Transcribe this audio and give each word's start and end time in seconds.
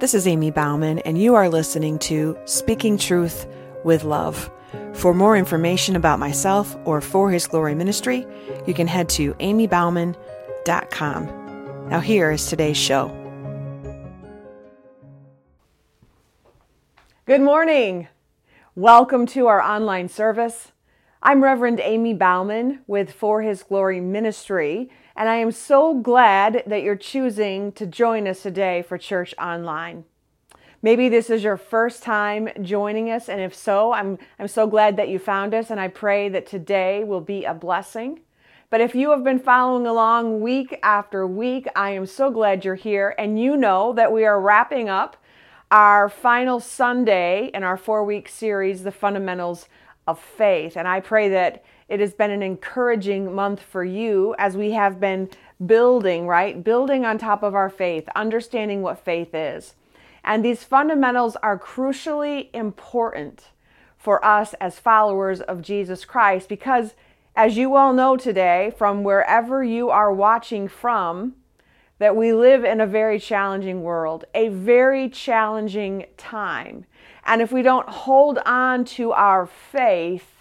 This 0.00 0.12
is 0.12 0.26
Ammie 0.26 0.50
Bouwman, 0.50 1.00
and 1.04 1.16
you 1.16 1.36
are 1.36 1.48
listening 1.48 2.00
to 2.00 2.36
Speaking 2.46 2.98
Truth 2.98 3.46
with 3.84 4.02
Love. 4.02 4.50
For 4.92 5.14
more 5.14 5.36
information 5.36 5.94
about 5.94 6.18
myself 6.18 6.76
or 6.84 7.00
For 7.00 7.30
His 7.30 7.46
Glory 7.46 7.76
Ministry, 7.76 8.26
you 8.66 8.74
can 8.74 8.88
head 8.88 9.08
to 9.10 9.34
ammiebouwman.com. 9.34 11.26
Now, 11.88 12.00
here 12.00 12.32
is 12.32 12.48
today's 12.48 12.76
show. 12.76 13.06
Good 17.24 17.40
morning. 17.40 18.08
Welcome 18.74 19.26
to 19.26 19.46
our 19.46 19.62
online 19.62 20.08
service. 20.08 20.72
I'm 21.22 21.40
Reverend 21.40 21.78
Ammie 21.78 22.18
Bouwman 22.18 22.80
with 22.88 23.12
For 23.12 23.42
His 23.42 23.62
Glory 23.62 24.00
Ministry, 24.00 24.90
and 25.16 25.28
I 25.28 25.36
am 25.36 25.52
so 25.52 25.94
glad 25.94 26.64
that 26.66 26.82
you're 26.82 26.96
choosing 26.96 27.72
to 27.72 27.86
join 27.86 28.26
us 28.26 28.42
today 28.42 28.82
for 28.82 28.98
Church 28.98 29.34
Online. 29.38 30.04
Maybe 30.82 31.08
this 31.08 31.30
is 31.30 31.44
your 31.44 31.56
first 31.56 32.02
time 32.02 32.48
joining 32.60 33.10
us, 33.10 33.28
and 33.28 33.40
if 33.40 33.54
so, 33.54 33.92
I'm, 33.92 34.18
I'm 34.38 34.48
so 34.48 34.66
glad 34.66 34.96
that 34.96 35.08
you 35.08 35.18
found 35.18 35.54
us, 35.54 35.70
and 35.70 35.80
I 35.80 35.88
pray 35.88 36.28
that 36.30 36.46
today 36.46 37.04
will 37.04 37.20
be 37.20 37.44
a 37.44 37.54
blessing. 37.54 38.20
But 38.70 38.80
if 38.80 38.94
you 38.94 39.10
have 39.10 39.22
been 39.22 39.38
following 39.38 39.86
along 39.86 40.40
week 40.40 40.78
after 40.82 41.26
week, 41.26 41.68
I 41.76 41.90
am 41.90 42.06
so 42.06 42.30
glad 42.30 42.64
you're 42.64 42.74
here, 42.74 43.14
and 43.16 43.40
you 43.40 43.56
know 43.56 43.92
that 43.92 44.12
we 44.12 44.24
are 44.24 44.40
wrapping 44.40 44.88
up 44.88 45.16
our 45.70 46.08
final 46.08 46.60
Sunday 46.60 47.50
in 47.54 47.62
our 47.62 47.76
four 47.76 48.04
week 48.04 48.28
series, 48.28 48.82
The 48.82 48.92
Fundamentals 48.92 49.68
of 50.06 50.18
faith. 50.18 50.76
And 50.76 50.86
I 50.86 51.00
pray 51.00 51.28
that 51.30 51.64
it 51.88 52.00
has 52.00 52.14
been 52.14 52.30
an 52.30 52.42
encouraging 52.42 53.34
month 53.34 53.60
for 53.60 53.84
you 53.84 54.34
as 54.38 54.56
we 54.56 54.72
have 54.72 54.98
been 55.00 55.28
building, 55.64 56.26
right? 56.26 56.62
Building 56.62 57.04
on 57.04 57.18
top 57.18 57.42
of 57.42 57.54
our 57.54 57.70
faith, 57.70 58.08
understanding 58.16 58.82
what 58.82 59.04
faith 59.04 59.34
is. 59.34 59.74
And 60.24 60.44
these 60.44 60.64
fundamentals 60.64 61.36
are 61.36 61.58
crucially 61.58 62.48
important 62.54 63.50
for 63.98 64.24
us 64.24 64.54
as 64.54 64.78
followers 64.78 65.40
of 65.40 65.62
Jesus 65.62 66.04
Christ 66.04 66.48
because, 66.48 66.94
as 67.36 67.56
you 67.56 67.76
all 67.76 67.92
know 67.92 68.16
today, 68.16 68.72
from 68.76 69.02
wherever 69.02 69.62
you 69.62 69.90
are 69.90 70.12
watching 70.12 70.68
from, 70.68 71.34
that 71.98 72.16
we 72.16 72.32
live 72.32 72.64
in 72.64 72.80
a 72.80 72.86
very 72.86 73.18
challenging 73.18 73.82
world, 73.82 74.24
a 74.34 74.48
very 74.48 75.08
challenging 75.08 76.06
time. 76.16 76.86
And 77.24 77.40
if 77.40 77.52
we 77.52 77.62
don't 77.62 77.88
hold 77.88 78.38
on 78.44 78.84
to 78.86 79.12
our 79.12 79.46
faith, 79.46 80.33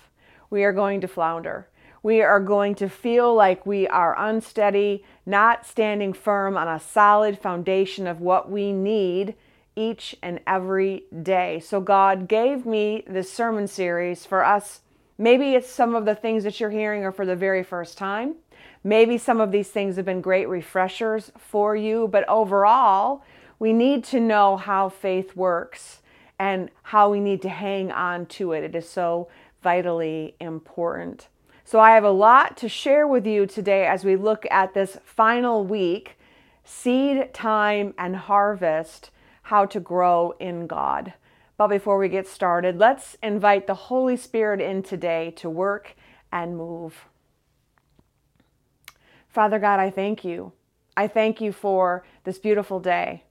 we 0.53 0.63
are 0.63 0.71
going 0.71 1.01
to 1.01 1.07
flounder. 1.07 1.67
We 2.03 2.21
are 2.21 2.39
going 2.39 2.75
to 2.75 2.87
feel 2.87 3.33
like 3.33 3.65
we 3.65 3.87
are 3.87 4.15
unsteady, 4.15 5.03
not 5.25 5.65
standing 5.65 6.13
firm 6.13 6.55
on 6.55 6.67
a 6.67 6.79
solid 6.79 7.39
foundation 7.39 8.05
of 8.05 8.21
what 8.21 8.51
we 8.51 8.71
need 8.71 9.33
each 9.75 10.15
and 10.21 10.39
every 10.45 11.05
day. 11.23 11.59
So, 11.59 11.81
God 11.81 12.27
gave 12.27 12.67
me 12.67 13.03
this 13.07 13.33
sermon 13.33 13.67
series 13.67 14.27
for 14.27 14.45
us. 14.45 14.81
Maybe 15.17 15.55
it's 15.55 15.69
some 15.69 15.95
of 15.95 16.05
the 16.05 16.13
things 16.13 16.43
that 16.43 16.59
you're 16.59 16.69
hearing 16.69 17.03
are 17.03 17.11
for 17.11 17.25
the 17.25 17.35
very 17.35 17.63
first 17.63 17.97
time. 17.97 18.35
Maybe 18.83 19.17
some 19.17 19.41
of 19.41 19.51
these 19.51 19.69
things 19.69 19.95
have 19.95 20.05
been 20.05 20.21
great 20.21 20.47
refreshers 20.47 21.31
for 21.35 21.75
you, 21.75 22.07
but 22.09 22.29
overall, 22.29 23.23
we 23.57 23.73
need 23.73 24.03
to 24.05 24.19
know 24.19 24.57
how 24.57 24.89
faith 24.89 25.35
works 25.35 26.03
and 26.37 26.69
how 26.83 27.09
we 27.09 27.19
need 27.19 27.41
to 27.41 27.49
hang 27.49 27.91
on 27.91 28.25
to 28.25 28.51
it. 28.51 28.63
It 28.63 28.75
is 28.75 28.87
so 28.87 29.29
vitally 29.64 30.36
important. 30.39 31.30
So, 31.66 31.80
I 31.80 31.92
have 31.92 32.03
a 32.03 32.11
lot 32.11 32.58
to 32.58 32.69
share 32.69 33.08
with 33.08 33.25
you 33.25 33.45
today 33.45 33.88
as 33.88 34.03
we 34.03 34.16
look 34.16 34.45
at 34.52 34.73
this 34.73 34.97
final 35.05 35.64
week 35.66 36.17
seed 36.64 37.33
time 37.33 37.94
and 37.97 38.16
harvest, 38.16 39.11
how 39.44 39.66
to 39.66 39.80
grow 39.80 40.33
in 40.39 40.67
God. 40.67 41.14
But 41.58 41.67
before 41.67 41.97
we 41.97 42.09
get 42.09 42.28
started, 42.28 42.78
let's 42.78 43.16
invite 43.22 43.67
the 43.67 43.75
Holy 43.75 44.17
Spirit 44.17 44.61
in 44.61 44.83
today 44.83 45.31
to 45.38 45.50
work 45.50 45.95
and 46.32 46.58
move. 46.58 47.05
Father 49.27 49.60
God, 49.60 49.80
I 49.80 49.89
thank 49.89 50.23
you. 50.23 50.54
I 50.95 51.08
thank 51.08 51.42
you 51.42 51.52
for 51.52 52.05
this 52.23 52.37
beautiful 52.37 52.80
day. 52.80 53.23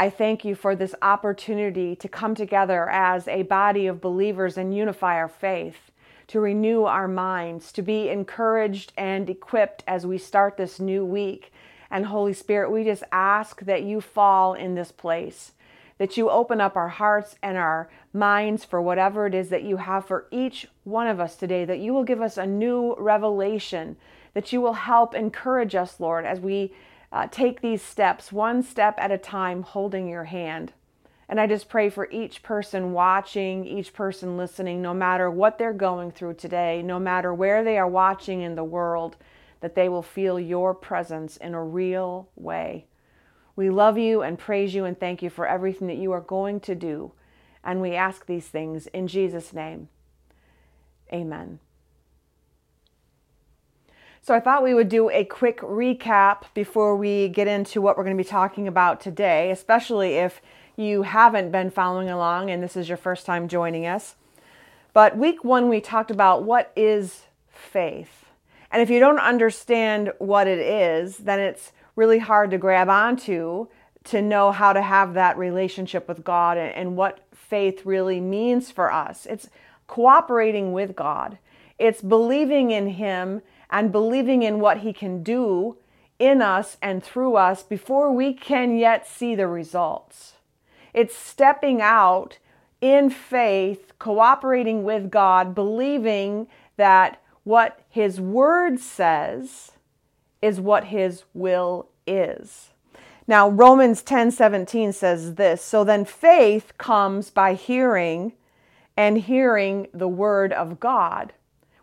I 0.00 0.10
thank 0.10 0.44
you 0.44 0.54
for 0.54 0.76
this 0.76 0.94
opportunity 1.02 1.96
to 1.96 2.08
come 2.08 2.36
together 2.36 2.88
as 2.88 3.26
a 3.26 3.42
body 3.42 3.88
of 3.88 4.00
believers 4.00 4.56
and 4.56 4.72
unify 4.72 5.16
our 5.16 5.26
faith, 5.26 5.90
to 6.28 6.38
renew 6.38 6.84
our 6.84 7.08
minds, 7.08 7.72
to 7.72 7.82
be 7.82 8.08
encouraged 8.08 8.92
and 8.96 9.28
equipped 9.28 9.82
as 9.88 10.06
we 10.06 10.16
start 10.16 10.56
this 10.56 10.78
new 10.78 11.04
week. 11.04 11.52
And 11.90 12.06
Holy 12.06 12.32
Spirit, 12.32 12.70
we 12.70 12.84
just 12.84 13.02
ask 13.10 13.62
that 13.62 13.82
you 13.82 14.00
fall 14.00 14.54
in 14.54 14.76
this 14.76 14.92
place, 14.92 15.50
that 15.98 16.16
you 16.16 16.30
open 16.30 16.60
up 16.60 16.76
our 16.76 16.90
hearts 16.90 17.34
and 17.42 17.58
our 17.58 17.90
minds 18.12 18.64
for 18.64 18.80
whatever 18.80 19.26
it 19.26 19.34
is 19.34 19.48
that 19.48 19.64
you 19.64 19.78
have 19.78 20.06
for 20.06 20.28
each 20.30 20.68
one 20.84 21.08
of 21.08 21.18
us 21.18 21.34
today, 21.34 21.64
that 21.64 21.80
you 21.80 21.92
will 21.92 22.04
give 22.04 22.22
us 22.22 22.36
a 22.36 22.46
new 22.46 22.94
revelation, 23.00 23.96
that 24.32 24.52
you 24.52 24.60
will 24.60 24.74
help 24.74 25.12
encourage 25.12 25.74
us, 25.74 25.98
Lord, 25.98 26.24
as 26.24 26.38
we 26.38 26.72
uh, 27.12 27.26
take 27.30 27.60
these 27.60 27.82
steps 27.82 28.32
one 28.32 28.62
step 28.62 28.94
at 28.98 29.10
a 29.10 29.18
time, 29.18 29.62
holding 29.62 30.08
your 30.08 30.24
hand. 30.24 30.72
And 31.28 31.40
I 31.40 31.46
just 31.46 31.68
pray 31.68 31.90
for 31.90 32.08
each 32.10 32.42
person 32.42 32.92
watching, 32.92 33.66
each 33.66 33.92
person 33.92 34.36
listening, 34.36 34.80
no 34.80 34.94
matter 34.94 35.30
what 35.30 35.58
they're 35.58 35.74
going 35.74 36.10
through 36.10 36.34
today, 36.34 36.82
no 36.82 36.98
matter 36.98 37.34
where 37.34 37.62
they 37.62 37.78
are 37.78 37.88
watching 37.88 38.40
in 38.40 38.54
the 38.54 38.64
world, 38.64 39.16
that 39.60 39.74
they 39.74 39.88
will 39.88 40.02
feel 40.02 40.40
your 40.40 40.74
presence 40.74 41.36
in 41.36 41.54
a 41.54 41.62
real 41.62 42.28
way. 42.34 42.86
We 43.56 43.70
love 43.70 43.98
you 43.98 44.22
and 44.22 44.38
praise 44.38 44.74
you 44.74 44.84
and 44.84 44.98
thank 44.98 45.22
you 45.22 45.30
for 45.30 45.46
everything 45.46 45.88
that 45.88 45.96
you 45.96 46.12
are 46.12 46.20
going 46.20 46.60
to 46.60 46.74
do. 46.74 47.12
And 47.64 47.80
we 47.82 47.94
ask 47.94 48.24
these 48.24 48.46
things 48.46 48.86
in 48.88 49.08
Jesus' 49.08 49.52
name. 49.52 49.88
Amen. 51.12 51.58
So 54.22 54.34
I 54.34 54.40
thought 54.40 54.62
we 54.62 54.74
would 54.74 54.88
do 54.88 55.10
a 55.10 55.24
quick 55.24 55.60
recap 55.60 56.42
before 56.54 56.96
we 56.96 57.28
get 57.28 57.48
into 57.48 57.80
what 57.80 57.96
we're 57.96 58.04
going 58.04 58.16
to 58.16 58.22
be 58.22 58.28
talking 58.28 58.68
about 58.68 59.00
today, 59.00 59.50
especially 59.50 60.16
if 60.16 60.42
you 60.76 61.02
haven't 61.02 61.50
been 61.50 61.70
following 61.70 62.10
along 62.10 62.50
and 62.50 62.62
this 62.62 62.76
is 62.76 62.88
your 62.88 62.98
first 62.98 63.26
time 63.26 63.48
joining 63.48 63.86
us. 63.86 64.16
But 64.92 65.16
week 65.16 65.44
one, 65.44 65.68
we 65.68 65.80
talked 65.80 66.10
about 66.10 66.42
what 66.42 66.72
is 66.76 67.22
faith. 67.48 68.26
And 68.70 68.82
if 68.82 68.90
you 68.90 69.00
don't 69.00 69.18
understand 69.18 70.12
what 70.18 70.46
it 70.46 70.58
is, 70.58 71.18
then 71.18 71.40
it's 71.40 71.72
really 71.96 72.18
hard 72.18 72.50
to 72.50 72.58
grab 72.58 72.88
onto 72.88 73.66
to 74.04 74.22
know 74.22 74.52
how 74.52 74.72
to 74.72 74.80
have 74.80 75.14
that 75.14 75.36
relationship 75.36 76.08
with 76.08 76.24
God 76.24 76.56
and, 76.56 76.96
what 76.96 77.20
faith 77.34 77.84
really 77.84 78.20
means 78.20 78.70
for 78.70 78.92
us. 78.92 79.26
It's 79.26 79.48
cooperating 79.86 80.72
with 80.72 80.94
God, 80.94 81.38
it's 81.78 82.02
believing 82.02 82.70
in 82.70 82.88
Him 82.88 83.42
and 83.70 83.92
believing 83.92 84.42
in 84.42 84.60
what 84.60 84.78
He 84.78 84.92
can 84.92 85.22
do 85.22 85.76
in 86.18 86.42
us 86.42 86.76
and 86.82 87.02
through 87.02 87.36
us 87.36 87.62
before 87.62 88.12
we 88.12 88.32
can 88.32 88.76
yet 88.76 89.06
see 89.06 89.34
the 89.34 89.46
results. 89.46 90.34
It's 90.92 91.14
stepping 91.14 91.80
out 91.80 92.38
in 92.80 93.10
faith, 93.10 93.92
cooperating 93.98 94.84
with 94.84 95.10
God, 95.10 95.54
believing 95.54 96.48
that 96.76 97.20
what 97.44 97.80
His 97.88 98.20
Word 98.20 98.80
says 98.80 99.72
is 100.40 100.60
what 100.60 100.84
His 100.84 101.24
will 101.34 101.88
is. 102.06 102.70
Now, 103.26 103.48
Romans 103.48 104.02
10 104.02 104.30
17 104.30 104.92
says 104.92 105.34
this 105.34 105.62
So 105.62 105.84
then 105.84 106.04
faith 106.04 106.72
comes 106.78 107.30
by 107.30 107.54
hearing, 107.54 108.32
and 108.96 109.18
hearing 109.18 109.88
the 109.92 110.08
Word 110.08 110.52
of 110.52 110.80
God 110.80 111.32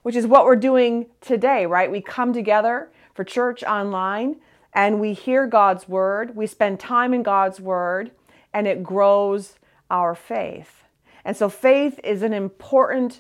which 0.06 0.16
is 0.16 0.28
what 0.28 0.46
we're 0.46 0.56
doing 0.56 1.08
today, 1.20 1.66
right? 1.66 1.90
We 1.90 2.00
come 2.00 2.32
together 2.32 2.92
for 3.16 3.24
church 3.24 3.64
online 3.64 4.36
and 4.72 5.00
we 5.00 5.14
hear 5.14 5.48
God's 5.48 5.90
word, 5.90 6.36
we 6.36 6.46
spend 6.46 6.80
time 6.80 7.12
in 7.12 7.24
God's 7.24 7.60
word, 7.60 8.12
and 8.54 8.68
it 8.68 8.84
grows 8.84 9.56
our 9.90 10.14
faith. 10.14 10.84
And 11.24 11.36
so, 11.36 11.50
faith 11.50 12.00
is 12.04 12.22
an 12.22 12.34
important 12.34 13.20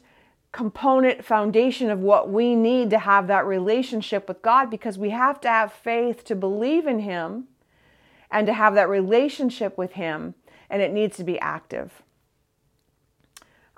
component, 0.52 1.26
foundation 1.26 1.90
of 1.90 2.02
what 2.02 2.30
we 2.30 2.54
need 2.54 2.92
to 2.92 3.00
have 3.00 3.26
that 3.26 3.48
relationship 3.48 4.28
with 4.28 4.44
God 4.44 4.70
because 4.70 4.96
we 4.96 5.10
have 5.10 5.42
to 5.42 5.48
have 5.48 5.74
faith 5.74 6.24
to 6.26 6.36
believe 6.36 6.86
in 6.86 7.00
Him 7.00 7.46
and 8.30 8.46
to 8.46 8.54
have 8.54 8.76
that 8.76 8.90
relationship 8.90 9.76
with 9.76 9.94
Him, 9.94 10.36
and 10.70 10.84
it 10.84 10.94
needs 10.94 11.18
to 11.18 11.24
be 11.24 11.40
active. 11.40 12.04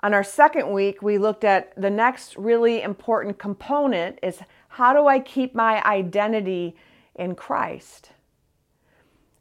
On 0.00 0.14
our 0.14 0.24
second 0.24 0.72
week, 0.72 1.02
we 1.02 1.18
looked 1.18 1.44
at 1.44 1.74
the 1.80 1.90
next 1.90 2.36
really 2.36 2.82
important 2.82 3.38
component 3.38 4.18
is 4.22 4.40
how 4.68 4.92
do 4.92 5.08
I 5.08 5.18
keep 5.18 5.54
my 5.54 5.84
identity 5.84 6.76
in 7.16 7.34
Christ? 7.34 8.10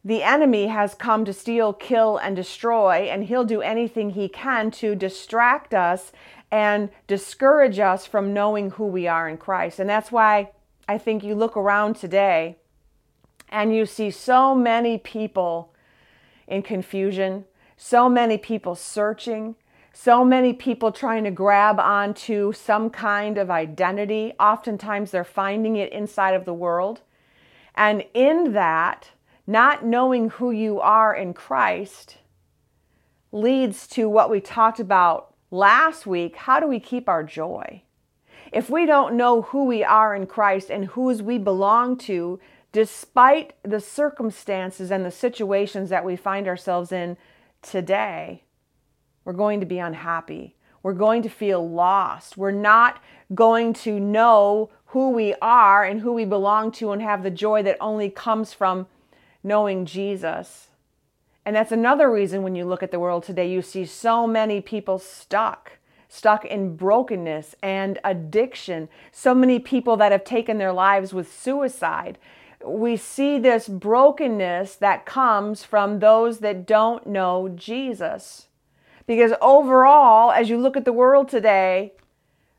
The 0.04 0.24
enemy 0.24 0.68
has 0.68 0.95
come 0.95 1.25
to 1.25 1.33
steal, 1.33 1.74
kill, 1.74 2.18
and 2.18 2.36
destroy, 2.36 3.09
and 3.09 3.25
he'll 3.25 3.44
do 3.44 3.62
anything 3.62 4.12
he 4.12 4.30
can 4.30 4.71
to 4.71 4.95
distract 4.95 5.74
us 5.74 6.12
and 6.50 6.89
discourage 7.07 7.77
us 7.77 8.06
from 8.06 8.33
knowing 8.33 8.71
who 8.71 8.86
we 8.86 9.06
are 9.06 9.27
in 9.27 9.38
Christ. 9.38 9.80
And 9.80 9.89
that's 9.89 10.12
why 10.12 10.51
I 10.88 10.98
think 10.98 11.24
you 11.24 11.36
look 11.36 11.57
around 11.57 11.98
today 11.98 12.57
and 13.50 13.75
you 13.75 13.86
see 13.86 14.10
so 14.10 14.56
many 14.56 14.98
people 14.98 15.74
in 16.48 16.62
confusion, 16.62 17.45
so 17.75 18.07
many 18.10 18.38
people 18.38 18.75
searching, 18.75 19.56
so 20.00 20.24
many 20.24 20.54
people 20.54 20.92
trying 20.92 21.24
to 21.24 21.32
grab 21.32 21.80
onto 21.80 22.54
some 22.54 22.88
kind 22.88 23.36
of 23.36 23.50
identity. 23.50 24.32
Oftentimes 24.40 25.10
they're 25.10 25.24
finding 25.24 25.76
it 25.76 25.92
inside 25.92 26.36
of 26.36 26.46
the 26.46 26.54
world. 26.54 27.02
And 27.74 28.06
in 28.14 28.54
that, 28.54 29.10
not 29.48 29.84
knowing 29.84 30.30
who 30.30 30.52
you 30.52 30.80
are 30.80 31.16
in 31.16 31.34
Christ 31.34 32.18
leads 33.32 33.88
to 33.88 34.08
what 34.08 34.30
we 34.30 34.40
talked 34.40 34.80
about 34.80 35.34
last 35.50 36.06
week. 36.06 36.36
How 36.36 36.60
do 36.60 36.68
we 36.68 36.80
keep 36.80 37.10
our 37.10 37.24
joy? 37.24 37.82
If 38.54 38.70
we 38.70 38.86
don't 38.86 39.18
know 39.18 39.42
who 39.42 39.66
we 39.66 39.84
are 39.84 40.16
in 40.16 40.28
Christ 40.28 40.70
and 40.70 40.86
whose 40.86 41.24
we 41.24 41.40
belong 41.40 41.98
to, 42.00 42.40
despite 42.72 43.54
the 43.64 43.82
circumstances 43.82 44.92
and 44.92 45.04
the 45.04 45.12
situations 45.12 45.90
that 45.90 46.06
we 46.06 46.16
find 46.16 46.48
ourselves 46.48 46.92
in 46.92 47.18
today, 47.64 48.44
we're 49.27 49.33
going 49.33 49.59
to 49.59 49.65
be 49.65 49.79
unhappy. 49.79 50.56
We're 50.81 50.94
going 50.94 51.21
to 51.24 51.29
feel 51.29 51.69
lost. 51.69 52.38
We're 52.38 52.51
not 52.51 53.03
going 53.35 53.74
to 53.74 54.00
know 54.00 54.69
who 54.85 55.09
we 55.09 55.35
are 55.41 55.83
and 55.83 56.00
who 56.00 56.13
we 56.13 56.24
belong 56.24 56.71
to 56.71 56.94
and 56.94 57.01
have 57.01 57.24
the 57.24 57.29
joy 57.29 57.62
that 57.63 57.75
only 57.81 58.09
comes 58.09 58.53
from 58.53 58.88
knowing 59.44 59.85
Jesus. 59.85 60.68
And 61.45 61.57
that's 61.57 61.74
another 61.74 62.09
reason 62.09 62.41
when 62.41 62.56
you 62.56 62.63
look 62.63 62.81
at 62.81 62.91
the 62.91 63.01
world 63.01 63.24
today, 63.24 63.51
you 63.51 63.62
see 63.62 63.85
so 63.85 64.25
many 64.25 64.62
people 64.62 64.97
stuck, 64.97 65.74
stuck 66.07 66.45
in 66.45 66.77
brokenness 66.77 67.53
and 67.62 68.00
addiction. 68.06 68.88
So 69.12 69.35
many 69.35 69.59
people 69.59 69.97
that 69.97 70.13
have 70.13 70.24
taken 70.24 70.57
their 70.57 70.71
lives 70.71 71.13
with 71.13 71.29
suicide. 71.29 72.18
We 72.65 72.95
see 72.95 73.39
this 73.39 73.68
brokenness 73.68 74.75
that 74.77 75.06
comes 75.06 75.65
from 75.65 76.00
those 76.00 76.39
that 76.39 76.65
don't 76.65 77.06
know 77.06 77.50
Jesus. 77.50 78.47
Because 79.07 79.33
overall, 79.42 80.31
as 80.31 80.50
you 80.50 80.57
look 80.57 80.77
at 80.77 80.86
the 80.86 80.94
world 80.94 81.30
today, 81.30 81.94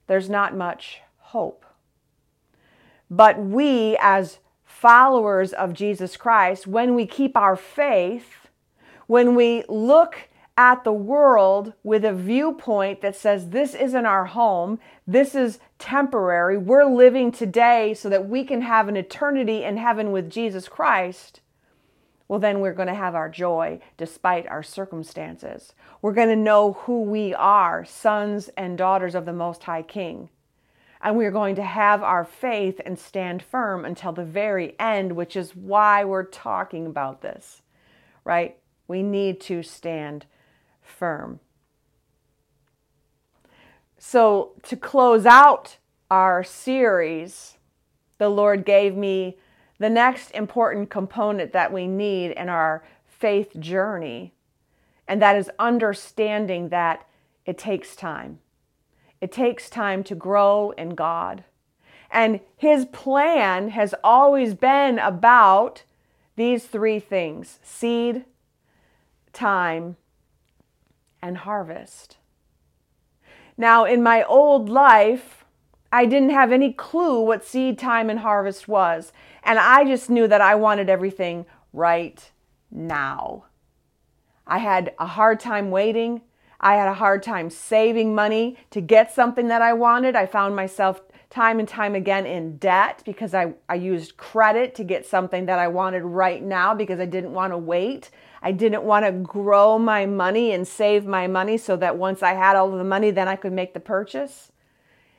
there's 0.08 0.28
not 0.28 0.56
much 0.56 1.00
hope. 1.18 1.64
But 3.10 3.38
we, 3.38 3.96
as 4.00 4.38
followers 4.64 5.52
of 5.52 5.72
Jesus 5.72 6.16
Christ, 6.16 6.66
when 6.66 6.94
we 6.94 7.06
keep 7.06 7.36
our 7.36 7.54
faith, 7.54 8.48
when 9.06 9.34
we 9.34 9.64
look 9.68 10.28
at 10.56 10.82
the 10.82 10.92
world 10.92 11.72
with 11.84 12.04
a 12.04 12.12
viewpoint 12.12 13.00
that 13.00 13.14
says 13.14 13.50
this 13.50 13.74
isn't 13.74 14.06
our 14.06 14.24
home, 14.24 14.78
this 15.06 15.34
is 15.34 15.60
temporary, 15.78 16.58
we're 16.58 16.84
living 16.84 17.30
today 17.30 17.94
so 17.94 18.08
that 18.08 18.28
we 18.28 18.42
can 18.42 18.62
have 18.62 18.88
an 18.88 18.96
eternity 18.96 19.62
in 19.62 19.76
heaven 19.76 20.10
with 20.10 20.28
Jesus 20.28 20.66
Christ, 20.66 21.40
well, 22.28 22.38
then 22.38 22.60
we're 22.60 22.74
going 22.74 22.88
to 22.88 22.94
have 22.94 23.14
our 23.14 23.30
joy 23.30 23.80
despite 23.96 24.46
our 24.46 24.62
circumstances. 24.62 25.72
We're 26.02 26.12
going 26.12 26.28
to 26.28 26.36
know 26.36 26.74
who 26.74 27.02
we 27.02 27.34
are, 27.34 27.86
sons 27.86 28.50
and 28.56 28.76
daughters 28.76 29.14
of 29.14 29.24
the 29.24 29.32
Most 29.32 29.64
High 29.64 29.82
King. 29.82 30.28
And 31.00 31.16
we're 31.16 31.30
going 31.30 31.54
to 31.54 31.62
have 31.62 32.02
our 32.02 32.24
faith 32.24 32.80
and 32.84 32.98
stand 32.98 33.42
firm 33.42 33.84
until 33.84 34.12
the 34.12 34.24
very 34.24 34.74
end, 34.78 35.12
which 35.12 35.36
is 35.36 35.56
why 35.56 36.04
we're 36.04 36.24
talking 36.24 36.86
about 36.86 37.22
this, 37.22 37.62
right? 38.24 38.58
We 38.88 39.02
need 39.02 39.40
to 39.42 39.62
stand 39.62 40.26
firm. 40.82 41.40
So, 43.96 44.52
to 44.64 44.76
close 44.76 45.26
out 45.26 45.78
our 46.10 46.44
series, 46.44 47.58
the 48.18 48.28
Lord 48.28 48.64
gave 48.64 48.96
me 48.96 49.38
the 49.78 49.90
next 49.90 50.30
important 50.32 50.90
component 50.90 51.52
that 51.52 51.72
we 51.72 51.86
need 51.86 52.32
in 52.32 52.48
our 52.48 52.82
faith 53.06 53.58
journey, 53.58 54.32
and 55.06 55.22
that 55.22 55.36
is 55.36 55.50
understanding 55.58 56.68
that 56.68 57.06
it 57.46 57.56
takes 57.56 57.96
time. 57.96 58.40
It 59.20 59.32
takes 59.32 59.70
time 59.70 60.04
to 60.04 60.14
grow 60.14 60.70
in 60.72 60.90
God. 60.90 61.44
And 62.10 62.40
His 62.56 62.86
plan 62.86 63.70
has 63.70 63.94
always 64.02 64.54
been 64.54 64.98
about 64.98 65.82
these 66.36 66.66
three 66.66 67.00
things 67.00 67.58
seed, 67.62 68.24
time, 69.32 69.96
and 71.20 71.38
harvest. 71.38 72.16
Now, 73.56 73.84
in 73.84 74.02
my 74.02 74.22
old 74.22 74.68
life, 74.68 75.37
I 75.90 76.04
didn't 76.04 76.30
have 76.30 76.52
any 76.52 76.72
clue 76.72 77.20
what 77.20 77.44
seed 77.44 77.78
time 77.78 78.10
and 78.10 78.20
harvest 78.20 78.68
was. 78.68 79.12
And 79.42 79.58
I 79.58 79.84
just 79.84 80.10
knew 80.10 80.28
that 80.28 80.40
I 80.40 80.54
wanted 80.54 80.90
everything 80.90 81.46
right 81.72 82.30
now. 82.70 83.44
I 84.46 84.58
had 84.58 84.94
a 84.98 85.06
hard 85.06 85.40
time 85.40 85.70
waiting. 85.70 86.22
I 86.60 86.74
had 86.74 86.88
a 86.88 86.94
hard 86.94 87.22
time 87.22 87.50
saving 87.50 88.14
money 88.14 88.56
to 88.70 88.80
get 88.80 89.14
something 89.14 89.48
that 89.48 89.62
I 89.62 89.72
wanted. 89.72 90.16
I 90.16 90.26
found 90.26 90.56
myself 90.56 91.00
time 91.30 91.58
and 91.58 91.68
time 91.68 91.94
again 91.94 92.26
in 92.26 92.56
debt 92.56 93.02
because 93.04 93.34
I, 93.34 93.54
I 93.68 93.74
used 93.74 94.16
credit 94.16 94.74
to 94.76 94.84
get 94.84 95.06
something 95.06 95.46
that 95.46 95.58
I 95.58 95.68
wanted 95.68 96.02
right 96.02 96.42
now 96.42 96.74
because 96.74 96.98
I 97.00 97.04
didn't 97.06 97.34
want 97.34 97.52
to 97.52 97.58
wait. 97.58 98.10
I 98.42 98.52
didn't 98.52 98.82
want 98.82 99.04
to 99.04 99.12
grow 99.12 99.78
my 99.78 100.06
money 100.06 100.52
and 100.52 100.66
save 100.66 101.06
my 101.06 101.26
money 101.26 101.58
so 101.58 101.76
that 101.76 101.96
once 101.96 102.22
I 102.22 102.34
had 102.34 102.56
all 102.56 102.72
of 102.72 102.78
the 102.78 102.84
money, 102.84 103.10
then 103.10 103.28
I 103.28 103.36
could 103.36 103.52
make 103.52 103.74
the 103.74 103.80
purchase. 103.80 104.50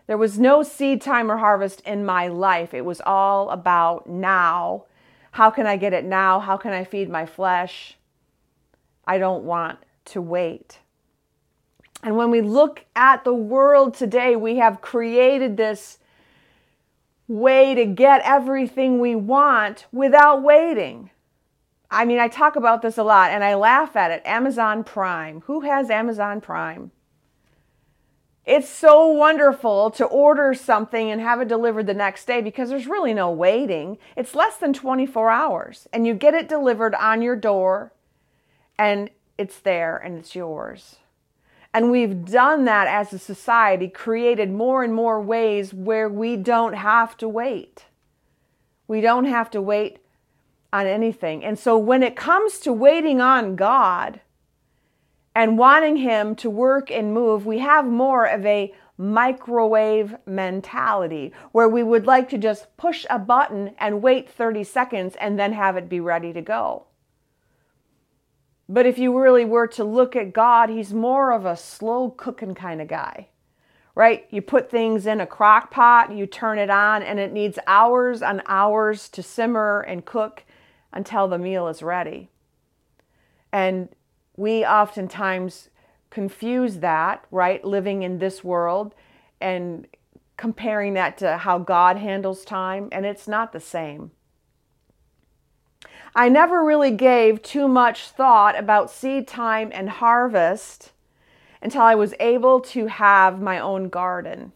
There 0.09 0.17
was 0.17 0.39
no 0.39 0.63
seed 0.63 1.03
time 1.03 1.31
or 1.31 1.37
harvest 1.37 1.81
in 1.81 2.03
my 2.03 2.29
life. 2.29 2.73
It 2.73 2.83
was 2.83 2.99
all 3.05 3.51
about 3.51 4.09
now. 4.09 4.85
How 5.33 5.51
can 5.51 5.67
I 5.67 5.77
get 5.77 5.93
it 5.93 6.03
now? 6.03 6.39
How 6.39 6.57
can 6.57 6.73
I 6.73 6.83
feed 6.83 7.11
my 7.11 7.27
flesh? 7.27 7.95
I 9.05 9.19
don't 9.19 9.43
want 9.43 9.77
to 10.05 10.19
wait. 10.19 10.79
And 12.01 12.17
when 12.17 12.31
we 12.31 12.41
look 12.41 12.85
at 12.95 13.23
the 13.23 13.35
world 13.35 13.93
today, 13.93 14.35
we 14.35 14.55
have 14.55 14.81
created 14.81 15.57
this 15.57 15.99
way 17.27 17.75
to 17.75 17.85
get 17.85 18.23
everything 18.23 18.97
we 18.97 19.13
want 19.13 19.85
without 19.91 20.41
waiting. 20.41 21.11
I 21.91 22.05
mean, 22.05 22.17
I 22.17 22.29
talk 22.29 22.55
about 22.55 22.81
this 22.81 22.97
a 22.97 23.03
lot 23.03 23.29
and 23.29 23.43
I 23.43 23.53
laugh 23.53 23.95
at 23.95 24.09
it. 24.09 24.23
Amazon 24.25 24.83
Prime. 24.83 25.41
Who 25.41 25.61
has 25.61 25.91
Amazon 25.91 26.41
Prime? 26.41 26.89
It's 28.49 28.67
so 28.67 29.05
wonderful 29.05 29.91
to 29.91 30.05
order 30.05 30.55
something 30.55 31.11
and 31.11 31.21
have 31.21 31.39
it 31.39 31.47
delivered 31.47 31.85
the 31.85 31.93
next 31.93 32.25
day 32.25 32.41
because 32.41 32.69
there's 32.69 32.87
really 32.87 33.13
no 33.13 33.29
waiting. 33.29 33.99
It's 34.15 34.33
less 34.33 34.57
than 34.57 34.73
24 34.73 35.29
hours 35.29 35.87
and 35.93 36.07
you 36.07 36.15
get 36.15 36.33
it 36.33 36.49
delivered 36.49 36.95
on 36.95 37.21
your 37.21 37.35
door 37.35 37.93
and 38.75 39.11
it's 39.37 39.59
there 39.59 39.97
and 39.97 40.17
it's 40.17 40.33
yours. 40.33 40.95
And 41.75 41.91
we've 41.91 42.25
done 42.25 42.65
that 42.65 42.87
as 42.87 43.13
a 43.13 43.19
society, 43.19 43.87
created 43.87 44.49
more 44.49 44.83
and 44.83 44.95
more 44.95 45.21
ways 45.21 45.71
where 45.71 46.09
we 46.09 46.35
don't 46.35 46.73
have 46.73 47.15
to 47.17 47.29
wait. 47.29 47.85
We 48.87 48.99
don't 48.99 49.25
have 49.25 49.51
to 49.51 49.61
wait 49.61 49.99
on 50.73 50.87
anything. 50.87 51.45
And 51.45 51.59
so 51.59 51.77
when 51.77 52.01
it 52.01 52.15
comes 52.15 52.57
to 52.61 52.73
waiting 52.73 53.21
on 53.21 53.55
God, 53.55 54.21
and 55.39 55.57
wanting 55.57 55.95
him 55.95 56.35
to 56.35 56.49
work 56.49 56.91
and 56.91 57.13
move, 57.13 57.45
we 57.45 57.59
have 57.59 57.85
more 57.85 58.25
of 58.25 58.45
a 58.45 58.73
microwave 58.97 60.13
mentality 60.25 61.31
where 61.53 61.69
we 61.69 61.81
would 61.81 62.05
like 62.05 62.27
to 62.27 62.37
just 62.37 62.75
push 62.75 63.05
a 63.09 63.17
button 63.17 63.73
and 63.77 64.01
wait 64.01 64.29
30 64.29 64.65
seconds 64.65 65.15
and 65.15 65.39
then 65.39 65.53
have 65.53 65.77
it 65.77 65.87
be 65.87 66.01
ready 66.01 66.33
to 66.33 66.41
go. 66.41 66.87
But 68.67 68.85
if 68.85 68.97
you 68.97 69.17
really 69.17 69.45
were 69.45 69.67
to 69.67 69.85
look 69.85 70.13
at 70.17 70.33
God, 70.33 70.69
he's 70.69 70.93
more 70.93 71.31
of 71.31 71.45
a 71.45 71.55
slow 71.55 72.09
cooking 72.09 72.53
kind 72.53 72.81
of 72.81 72.89
guy, 72.89 73.29
right? 73.95 74.27
You 74.31 74.41
put 74.41 74.69
things 74.69 75.07
in 75.07 75.21
a 75.21 75.25
crock 75.25 75.71
pot, 75.71 76.11
you 76.11 76.27
turn 76.27 76.59
it 76.59 76.69
on, 76.69 77.01
and 77.01 77.17
it 77.17 77.31
needs 77.31 77.57
hours 77.65 78.21
and 78.21 78.41
hours 78.45 79.07
to 79.07 79.23
simmer 79.23 79.79
and 79.79 80.03
cook 80.03 80.43
until 80.91 81.29
the 81.29 81.39
meal 81.39 81.69
is 81.69 81.81
ready. 81.81 82.29
And 83.53 83.87
we 84.39 84.65
oftentimes 84.65 85.69
confuse 86.09 86.77
that, 86.77 87.25
right? 87.29 87.63
Living 87.63 88.03
in 88.03 88.19
this 88.19 88.41
world 88.41 88.95
and 89.41 89.85
comparing 90.37 90.93
that 90.93 91.17
to 91.17 91.37
how 91.37 91.59
God 91.59 91.97
handles 91.97 92.45
time, 92.45 92.87
and 92.93 93.05
it's 93.05 93.27
not 93.27 93.51
the 93.51 93.59
same. 93.59 94.11
I 96.15 96.29
never 96.29 96.63
really 96.63 96.91
gave 96.91 97.41
too 97.41 97.67
much 97.67 98.09
thought 98.09 98.57
about 98.57 98.89
seed 98.89 99.27
time 99.27 99.71
and 99.73 99.89
harvest 99.89 100.93
until 101.61 101.81
I 101.81 101.95
was 101.95 102.13
able 102.21 102.61
to 102.61 102.87
have 102.87 103.41
my 103.41 103.59
own 103.59 103.89
garden. 103.89 104.53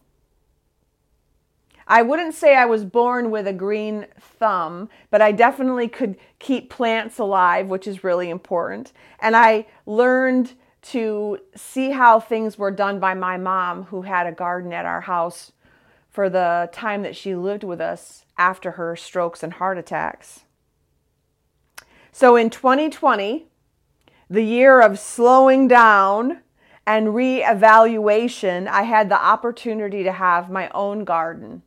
I 1.86 2.02
wouldn't 2.02 2.34
say 2.34 2.56
I 2.56 2.64
was 2.64 2.84
born 2.84 3.30
with 3.30 3.46
a 3.46 3.52
green 3.52 4.06
thumb, 4.18 4.88
but 5.10 5.20
I 5.20 5.32
definitely 5.32 5.88
could 5.88 6.16
keep 6.38 6.70
plants 6.70 7.18
alive, 7.18 7.68
which 7.68 7.86
is 7.86 8.04
really 8.04 8.30
important. 8.30 8.92
And 9.20 9.36
I 9.36 9.66
learned 9.86 10.54
to 10.82 11.38
see 11.54 11.90
how 11.90 12.20
things 12.20 12.58
were 12.58 12.70
done 12.70 13.00
by 13.00 13.14
my 13.14 13.36
mom, 13.36 13.84
who 13.84 14.02
had 14.02 14.26
a 14.26 14.32
garden 14.32 14.72
at 14.72 14.84
our 14.84 15.02
house 15.02 15.52
for 16.10 16.30
the 16.30 16.68
time 16.72 17.02
that 17.02 17.16
she 17.16 17.34
lived 17.34 17.64
with 17.64 17.80
us 17.80 18.24
after 18.38 18.72
her 18.72 18.94
strokes 18.96 19.42
and 19.42 19.54
heart 19.54 19.78
attacks. 19.78 20.44
So 22.12 22.36
in 22.36 22.50
2020, 22.50 23.46
the 24.30 24.42
year 24.42 24.80
of 24.80 24.98
slowing 24.98 25.68
down 25.68 26.40
and 26.86 27.08
reevaluation, 27.08 28.68
I 28.68 28.82
had 28.82 29.08
the 29.08 29.20
opportunity 29.20 30.02
to 30.04 30.12
have 30.12 30.50
my 30.50 30.68
own 30.70 31.04
garden. 31.04 31.62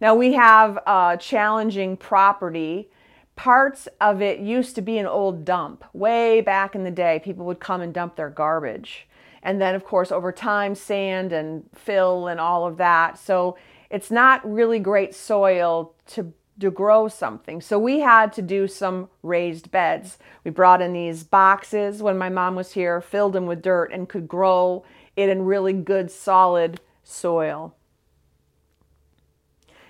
Now 0.00 0.14
we 0.14 0.34
have 0.34 0.78
a 0.86 1.16
challenging 1.20 1.96
property. 1.96 2.90
Parts 3.36 3.88
of 4.00 4.22
it 4.22 4.40
used 4.40 4.74
to 4.76 4.82
be 4.82 4.98
an 4.98 5.06
old 5.06 5.44
dump. 5.44 5.84
Way 5.92 6.40
back 6.40 6.74
in 6.74 6.84
the 6.84 6.90
day, 6.90 7.20
people 7.24 7.46
would 7.46 7.60
come 7.60 7.80
and 7.80 7.94
dump 7.94 8.16
their 8.16 8.30
garbage. 8.30 9.08
And 9.42 9.60
then, 9.60 9.74
of 9.74 9.84
course, 9.84 10.10
over 10.10 10.32
time, 10.32 10.74
sand 10.74 11.32
and 11.32 11.64
fill 11.74 12.26
and 12.26 12.40
all 12.40 12.66
of 12.66 12.76
that. 12.78 13.18
So 13.18 13.56
it's 13.90 14.10
not 14.10 14.48
really 14.48 14.78
great 14.78 15.14
soil 15.14 15.94
to 16.08 16.32
to 16.60 16.70
grow 16.70 17.08
something. 17.08 17.60
So 17.60 17.78
we 17.78 18.00
had 18.00 18.32
to 18.32 18.42
do 18.42 18.66
some 18.66 19.08
raised 19.22 19.70
beds. 19.70 20.18
We 20.44 20.50
brought 20.50 20.82
in 20.82 20.92
these 20.92 21.22
boxes 21.22 22.02
when 22.02 22.18
my 22.18 22.28
mom 22.28 22.56
was 22.56 22.72
here, 22.72 23.00
filled 23.00 23.34
them 23.34 23.46
with 23.46 23.62
dirt, 23.62 23.92
and 23.92 24.08
could 24.08 24.26
grow 24.26 24.84
it 25.14 25.28
in 25.28 25.44
really 25.44 25.72
good, 25.72 26.10
solid 26.10 26.80
soil. 27.04 27.76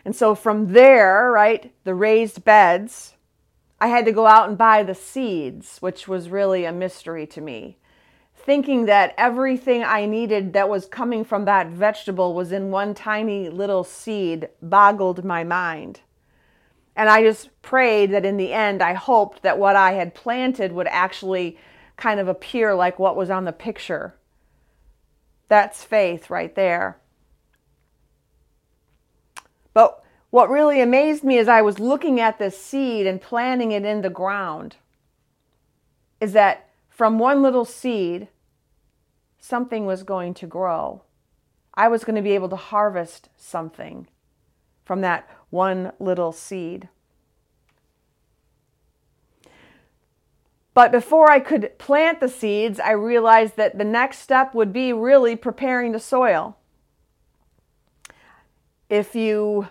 And 0.09 0.17
so 0.17 0.35
from 0.35 0.73
there, 0.73 1.31
right, 1.31 1.71
the 1.85 1.95
raised 1.95 2.43
beds, 2.43 3.17
I 3.79 3.89
had 3.89 4.07
to 4.07 4.11
go 4.11 4.27
out 4.27 4.49
and 4.49 4.57
buy 4.57 4.83
the 4.83 4.95
seeds, 4.95 5.77
which 5.81 6.09
was 6.09 6.31
really 6.31 6.65
a 6.65 6.73
mystery 6.73 7.27
to 7.27 7.43
me. 7.43 7.77
Thinking 8.35 8.87
that 8.87 9.13
everything 9.19 9.85
I 9.85 10.07
needed 10.07 10.55
that 10.55 10.71
was 10.71 10.87
coming 10.87 11.27
from 11.27 11.45
that 11.45 11.67
vegetable 11.67 12.33
was 12.33 12.53
in 12.53 12.71
one 12.71 12.95
tiny 12.95 13.51
little 13.51 13.85
seed 13.85 14.49
boggled 14.63 15.27
my 15.27 15.45
mind. 15.45 16.01
And 16.97 17.11
I 17.11 17.23
just 17.23 17.51
prayed 17.61 18.11
that 18.13 18.25
in 18.25 18.39
the 18.39 18.55
end, 18.55 18.83
I 18.83 18.95
hoped 18.95 19.43
that 19.43 19.59
what 19.59 19.77
I 19.77 19.93
had 19.93 20.15
planted 20.15 20.73
would 20.73 20.89
actually 20.89 21.59
kind 21.99 22.19
of 22.19 22.29
appear 22.29 22.75
like 22.75 22.99
what 22.99 23.15
was 23.15 23.29
on 23.29 23.45
the 23.45 23.53
picture. 23.53 24.15
That's 25.49 25.85
faith 25.85 26.31
right 26.31 26.55
there. 26.55 26.97
But 29.75 30.03
what 30.31 30.51
really 30.51 30.81
amazed 30.81 31.25
me 31.25 31.39
as 31.39 31.49
I 31.49 31.63
was 31.63 31.79
looking 31.79 32.21
at 32.21 32.39
this 32.39 32.59
seed 32.61 33.07
and 33.07 33.21
planting 33.21 33.73
it 33.73 33.85
in 33.85 34.03
the 34.03 34.11
ground 34.11 34.77
is 36.21 36.33
that 36.33 36.69
from 36.89 37.19
one 37.19 37.43
little 37.43 37.65
seed, 37.65 38.29
something 39.39 39.87
was 39.87 40.03
going 40.03 40.35
to 40.35 40.47
grow. 40.47 41.03
I 41.75 41.89
was 41.89 42.05
going 42.05 42.17
to 42.17 42.23
be 42.23 42.33
able 42.33 42.49
to 42.49 42.57
harvest 42.57 43.29
something 43.37 44.09
from 44.85 45.01
that 45.03 45.29
one 45.51 45.93
little 45.99 46.33
seed. 46.33 46.89
But 50.75 50.93
before 50.93 51.31
I 51.31 51.41
could 51.41 51.79
plant 51.79 52.21
the 52.21 52.29
seeds, 52.29 52.79
I 52.79 52.93
realized 52.93 53.57
that 53.57 53.79
the 53.79 53.85
next 53.85 54.19
step 54.19 54.55
would 54.55 54.73
be 54.73 54.93
really 54.93 55.37
preparing 55.37 55.93
the 55.93 56.01
soil 56.01 56.57
if 58.89 59.15
you 59.15 59.69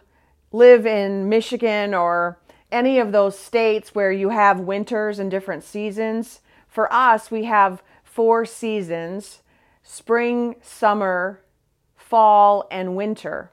live 0.51 0.85
in 0.85 1.29
Michigan 1.29 1.93
or 1.93 2.39
any 2.71 2.99
of 2.99 3.11
those 3.11 3.37
states 3.37 3.95
where 3.95 4.11
you 4.11 4.29
have 4.29 4.59
winters 4.59 5.19
and 5.19 5.31
different 5.31 5.63
seasons, 5.63 6.41
for 6.67 6.91
us, 6.93 7.31
we 7.31 7.45
have 7.45 7.81
four 8.03 8.45
seasons 8.45 9.41
spring, 9.83 10.55
summer, 10.61 11.41
fall, 11.95 12.67
and 12.69 12.95
winter. 12.95 13.51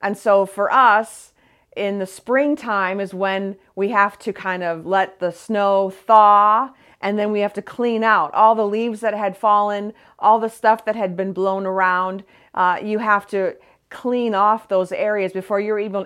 And 0.00 0.16
so 0.16 0.46
for 0.46 0.72
us, 0.72 1.32
in 1.76 1.98
the 1.98 2.06
springtime 2.06 3.00
is 3.00 3.12
when 3.12 3.56
we 3.74 3.88
have 3.88 4.18
to 4.20 4.32
kind 4.32 4.62
of 4.62 4.86
let 4.86 5.18
the 5.18 5.32
snow 5.32 5.90
thaw 5.90 6.72
and 7.00 7.18
then 7.18 7.32
we 7.32 7.40
have 7.40 7.52
to 7.54 7.62
clean 7.62 8.02
out 8.04 8.32
all 8.32 8.54
the 8.54 8.66
leaves 8.66 9.00
that 9.00 9.14
had 9.14 9.36
fallen, 9.36 9.92
all 10.18 10.38
the 10.38 10.48
stuff 10.48 10.84
that 10.84 10.96
had 10.96 11.16
been 11.16 11.32
blown 11.32 11.66
around. 11.66 12.24
Uh, 12.54 12.78
you 12.82 12.98
have 12.98 13.26
to 13.26 13.56
clean 13.94 14.34
off 14.34 14.68
those 14.68 14.92
areas 14.92 15.32
before 15.32 15.60
you're 15.60 15.78
even, 15.78 16.04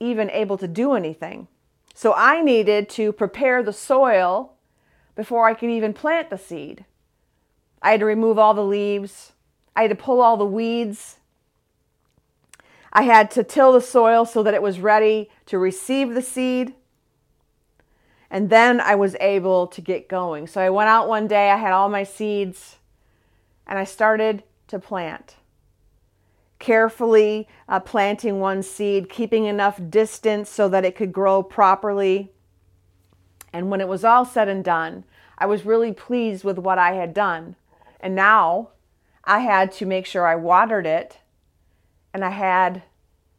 even 0.00 0.30
able 0.30 0.58
to 0.58 0.66
do 0.66 0.94
anything. 0.94 1.46
So 1.94 2.14
I 2.14 2.42
needed 2.42 2.88
to 2.90 3.12
prepare 3.12 3.62
the 3.62 3.72
soil 3.72 4.54
before 5.14 5.46
I 5.46 5.54
could 5.54 5.70
even 5.70 5.92
plant 5.92 6.30
the 6.30 6.38
seed. 6.38 6.84
I 7.82 7.92
had 7.92 8.00
to 8.00 8.06
remove 8.06 8.38
all 8.38 8.54
the 8.54 8.64
leaves. 8.64 9.32
I 9.76 9.82
had 9.82 9.90
to 9.90 9.96
pull 9.96 10.20
all 10.20 10.36
the 10.36 10.44
weeds. 10.44 11.18
I 12.92 13.02
had 13.02 13.30
to 13.32 13.44
till 13.44 13.72
the 13.72 13.80
soil 13.80 14.24
so 14.24 14.42
that 14.42 14.54
it 14.54 14.62
was 14.62 14.80
ready 14.80 15.30
to 15.46 15.58
receive 15.58 16.14
the 16.14 16.22
seed. 16.22 16.74
And 18.30 18.50
then 18.50 18.80
I 18.80 18.94
was 18.94 19.16
able 19.20 19.66
to 19.68 19.80
get 19.80 20.08
going. 20.08 20.46
So 20.46 20.60
I 20.60 20.70
went 20.70 20.88
out 20.88 21.08
one 21.08 21.28
day, 21.28 21.50
I 21.50 21.56
had 21.56 21.72
all 21.72 21.88
my 21.88 22.04
seeds, 22.04 22.76
and 23.66 23.78
I 23.78 23.84
started 23.84 24.42
to 24.68 24.78
plant 24.78 25.36
carefully 26.58 27.48
uh, 27.68 27.80
planting 27.80 28.40
one 28.40 28.62
seed, 28.62 29.08
keeping 29.08 29.44
enough 29.44 29.80
distance 29.88 30.50
so 30.50 30.68
that 30.68 30.84
it 30.84 30.96
could 30.96 31.12
grow 31.12 31.42
properly. 31.42 32.32
And 33.52 33.70
when 33.70 33.80
it 33.80 33.88
was 33.88 34.04
all 34.04 34.24
said 34.24 34.48
and 34.48 34.64
done, 34.64 35.04
I 35.38 35.46
was 35.46 35.64
really 35.64 35.92
pleased 35.92 36.44
with 36.44 36.58
what 36.58 36.78
I 36.78 36.92
had 36.92 37.14
done. 37.14 37.56
And 38.00 38.14
now 38.14 38.70
I 39.24 39.40
had 39.40 39.72
to 39.72 39.86
make 39.86 40.06
sure 40.06 40.26
I 40.26 40.36
watered 40.36 40.86
it 40.86 41.18
and 42.12 42.24
I 42.24 42.30
had 42.30 42.82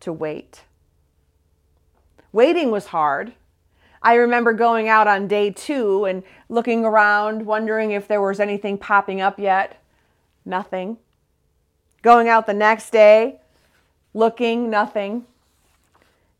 to 0.01 0.13
wait. 0.13 0.63
Waiting 2.31 2.71
was 2.71 2.87
hard. 2.87 3.33
I 4.01 4.13
remember 4.13 4.53
going 4.53 4.87
out 4.87 5.07
on 5.07 5.27
day 5.27 5.51
two 5.51 6.05
and 6.05 6.23
looking 6.47 6.85
around, 6.85 7.45
wondering 7.45 7.91
if 7.91 8.07
there 8.07 8.21
was 8.21 8.39
anything 8.39 8.77
popping 8.77 9.19
up 9.19 9.39
yet. 9.39 9.81
Nothing. 10.45 10.97
Going 12.01 12.29
out 12.29 12.47
the 12.47 12.53
next 12.53 12.91
day, 12.91 13.39
looking, 14.13 14.69
nothing. 14.69 15.25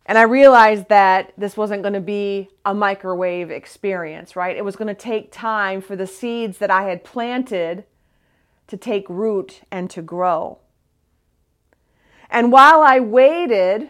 And 0.06 0.18
I 0.18 0.24
realized 0.24 0.90
that 0.90 1.34
this 1.38 1.56
wasn't 1.56 1.84
going 1.84 1.94
to 1.94 2.00
be 2.00 2.50
a 2.66 2.74
microwave 2.74 3.52
experience, 3.52 4.36
right? 4.36 4.58
It 4.58 4.66
was 4.66 4.76
going 4.76 4.88
to 4.88 4.96
take 4.96 5.32
time 5.32 5.82
for 5.82 5.96
the 5.96 6.08
seeds 6.08 6.58
that 6.58 6.72
I 6.72 6.84
had 6.84 7.04
planted 7.04 7.84
to 8.68 8.78
take 8.78 9.08
root 9.10 9.62
and 9.70 9.90
to 9.92 10.02
grow. 10.02 10.60
And 12.30 12.52
while 12.52 12.82
I 12.82 13.00
waited, 13.00 13.90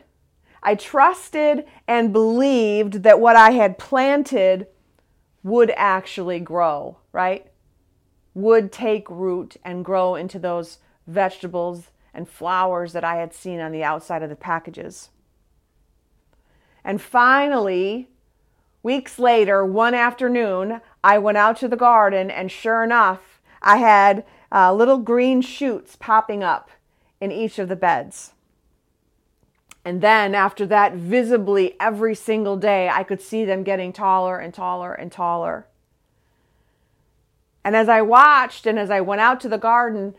I 0.63 0.75
trusted 0.75 1.65
and 1.87 2.11
believed 2.11 3.03
that 3.03 3.19
what 3.19 3.35
I 3.35 3.51
had 3.51 3.77
planted 3.77 4.67
would 5.43 5.71
actually 5.75 6.39
grow, 6.39 6.97
right? 7.11 7.47
Would 8.33 8.71
take 8.71 9.09
root 9.09 9.57
and 9.63 9.85
grow 9.85 10.15
into 10.15 10.39
those 10.39 10.79
vegetables, 11.09 11.91
and 12.13 12.27
flowers 12.27 12.93
that 12.93 13.03
I 13.03 13.15
had 13.15 13.33
seen 13.33 13.59
on 13.59 13.71
the 13.71 13.83
outside 13.83 14.23
of 14.23 14.29
the 14.29 14.35
packages. 14.35 15.09
And 16.83 17.01
finally, 17.01 18.09
weeks 18.81 19.19
later, 19.19 19.65
one 19.65 19.93
afternoon, 19.93 20.81
I 21.03 21.17
went 21.19 21.37
out 21.37 21.57
to 21.57 21.67
the 21.67 21.75
garden, 21.75 22.31
and 22.31 22.51
sure 22.51 22.83
enough, 22.83 23.41
I 23.61 23.77
had 23.77 24.25
uh, 24.51 24.73
little 24.73 24.97
green 24.97 25.41
shoots 25.41 25.95
popping 25.95 26.43
up 26.43 26.71
in 27.21 27.31
each 27.31 27.59
of 27.59 27.69
the 27.69 27.75
beds. 27.75 28.33
And 29.85 30.01
then 30.01 30.35
after 30.35 30.65
that, 30.67 30.93
visibly 30.93 31.75
every 31.79 32.15
single 32.15 32.57
day, 32.57 32.89
I 32.89 33.03
could 33.03 33.21
see 33.21 33.45
them 33.45 33.63
getting 33.63 33.93
taller 33.93 34.37
and 34.37 34.53
taller 34.53 34.93
and 34.93 35.11
taller. 35.11 35.67
And 37.63 37.75
as 37.75 37.89
I 37.89 38.01
watched 38.01 38.65
and 38.65 38.79
as 38.79 38.89
I 38.89 39.01
went 39.01 39.21
out 39.21 39.39
to 39.41 39.49
the 39.49 39.57
garden, 39.57 40.15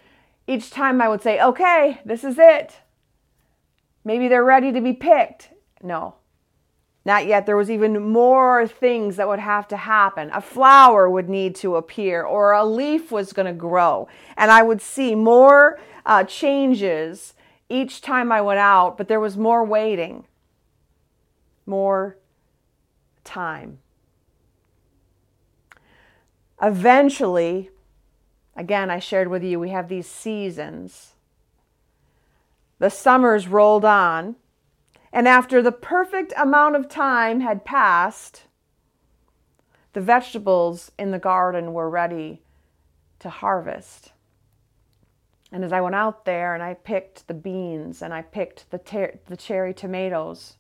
each 0.47 0.71
time 0.71 1.01
I 1.01 1.09
would 1.09 1.23
say, 1.23 1.41
okay, 1.41 2.01
this 2.05 2.25
is 2.25 2.37
it. 2.39 2.81
Maybe 4.05 4.29
they're 4.29 4.45
ready 4.45 4.73
to 4.73 4.81
be 4.81 4.93
picked. 4.93 5.51
No, 5.83 6.17
not 7.05 7.27
yet. 7.27 7.47
There 7.47 7.57
was 7.57 7.71
even 7.71 8.11
more 8.11 8.67
things 8.67 9.17
that 9.17 9.29
would 9.29 9.39
have 9.39 9.69
to 9.69 9.77
happen. 9.77 10.31
A 10.33 10.41
flower 10.41 11.09
would 11.09 11.29
need 11.29 11.55
to 11.57 11.77
appear, 11.77 12.23
or 12.23 12.53
a 12.53 12.65
leaf 12.65 13.11
was 13.11 13.33
going 13.33 13.47
to 13.47 13.53
grow. 13.53 14.09
And 14.37 14.51
I 14.51 14.63
would 14.63 14.83
see 14.83 15.15
more 15.15 15.79
uh, 16.05 16.25
changes 16.25 17.35
each 17.69 18.01
time 18.01 18.33
I 18.33 18.41
went 18.41 18.59
out, 18.59 18.99
but 18.99 19.09
there 19.09 19.21
was 19.21 19.37
more 19.37 19.65
waiting, 19.65 20.27
more 21.67 22.19
time. 23.25 23.79
Eventually, 26.61 27.71
Again, 28.57 28.91
I 28.91 28.99
shared 28.99 29.29
with 29.29 29.43
you, 29.43 29.59
we 29.59 29.71
have 29.71 29.89
these 29.89 30.09
seasons. 30.09 31.15
The 32.79 32.91
summers 32.91 33.49
rolled 33.49 33.85
on, 33.85 34.37
and 35.13 35.29
after 35.29 35.63
the 35.63 35.73
perfect 35.73 36.33
amount 36.37 36.77
of 36.77 36.89
time 36.89 37.41
had 37.41 37.65
passed, 37.65 38.45
the 39.93 40.01
vegetables 40.01 40.93
in 40.99 41.11
the 41.11 41.19
garden 41.19 41.73
were 41.73 41.91
ready 41.91 42.43
to 43.19 43.29
harvest. 43.29 44.13
And 45.53 45.65
as 45.65 45.73
I 45.73 45.81
went 45.81 45.97
out 45.97 46.25
there 46.25 46.55
and 46.55 46.63
I 46.63 46.75
picked 46.75 47.27
the 47.27 47.35
beans 47.35 48.03
and 48.03 48.15
I 48.15 48.23
picked 48.23 48.71
the, 48.71 48.79
ter- 48.79 49.19
the 49.27 49.37
cherry 49.37 49.75
tomatoes 49.75 50.57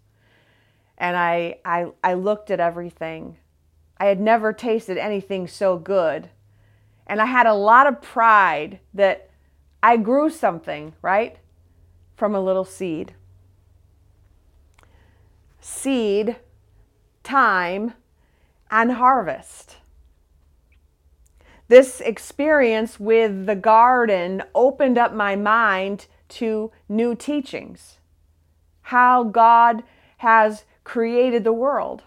and 0.98 1.16
I, 1.16 1.58
I, 1.64 1.86
I 2.02 2.14
looked 2.14 2.50
at 2.50 2.60
everything, 2.60 3.38
I 3.98 4.06
had 4.06 4.20
never 4.20 4.52
tasted 4.52 4.98
anything 4.98 5.46
so 5.46 5.78
good 5.78 6.30
And 7.10 7.20
I 7.20 7.26
had 7.26 7.48
a 7.48 7.54
lot 7.54 7.88
of 7.88 8.00
pride 8.00 8.78
that 8.94 9.30
I 9.82 9.96
grew 9.96 10.30
something, 10.30 10.92
right? 11.02 11.38
From 12.14 12.36
a 12.36 12.40
little 12.40 12.64
seed. 12.64 13.14
Seed, 15.60 16.36
time, 17.24 17.94
and 18.70 18.92
harvest. 18.92 19.78
This 21.66 22.00
experience 22.00 23.00
with 23.00 23.46
the 23.46 23.56
garden 23.56 24.44
opened 24.54 24.96
up 24.96 25.12
my 25.12 25.34
mind 25.34 26.06
to 26.28 26.70
new 26.88 27.16
teachings. 27.16 27.98
How 28.82 29.24
God 29.24 29.82
has 30.18 30.62
created 30.84 31.42
the 31.42 31.52
world, 31.52 32.04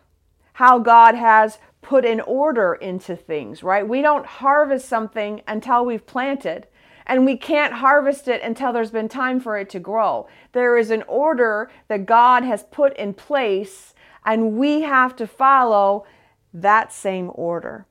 how 0.53 0.79
God 0.79 1.15
has 1.15 1.57
put 1.83 2.05
an 2.05 2.21
order 2.21 2.73
into 2.73 3.15
things, 3.15 3.61
right? 3.61 3.87
We 3.87 4.01
don't 4.01 4.25
harvest 4.25 4.87
something 4.87 5.41
until 5.47 5.85
we've 5.85 6.05
planted, 6.05 6.67
and 7.05 7.25
we 7.25 7.37
can't 7.37 7.73
harvest 7.73 8.27
it 8.27 8.41
until 8.41 8.73
there's 8.73 8.91
been 8.91 9.09
time 9.09 9.39
for 9.39 9.57
it 9.57 9.69
to 9.71 9.79
grow. 9.79 10.27
There 10.53 10.77
is 10.77 10.89
an 10.89 11.03
order 11.03 11.69
that 11.89 12.05
God 12.05 12.43
has 12.43 12.63
put 12.63 12.95
in 12.97 13.13
place, 13.13 13.93
and 14.25 14.57
we 14.57 14.81
have 14.81 15.15
to 15.17 15.27
follow 15.27 16.05
that 16.53 16.93
same 16.93 17.31
order. 17.33 17.85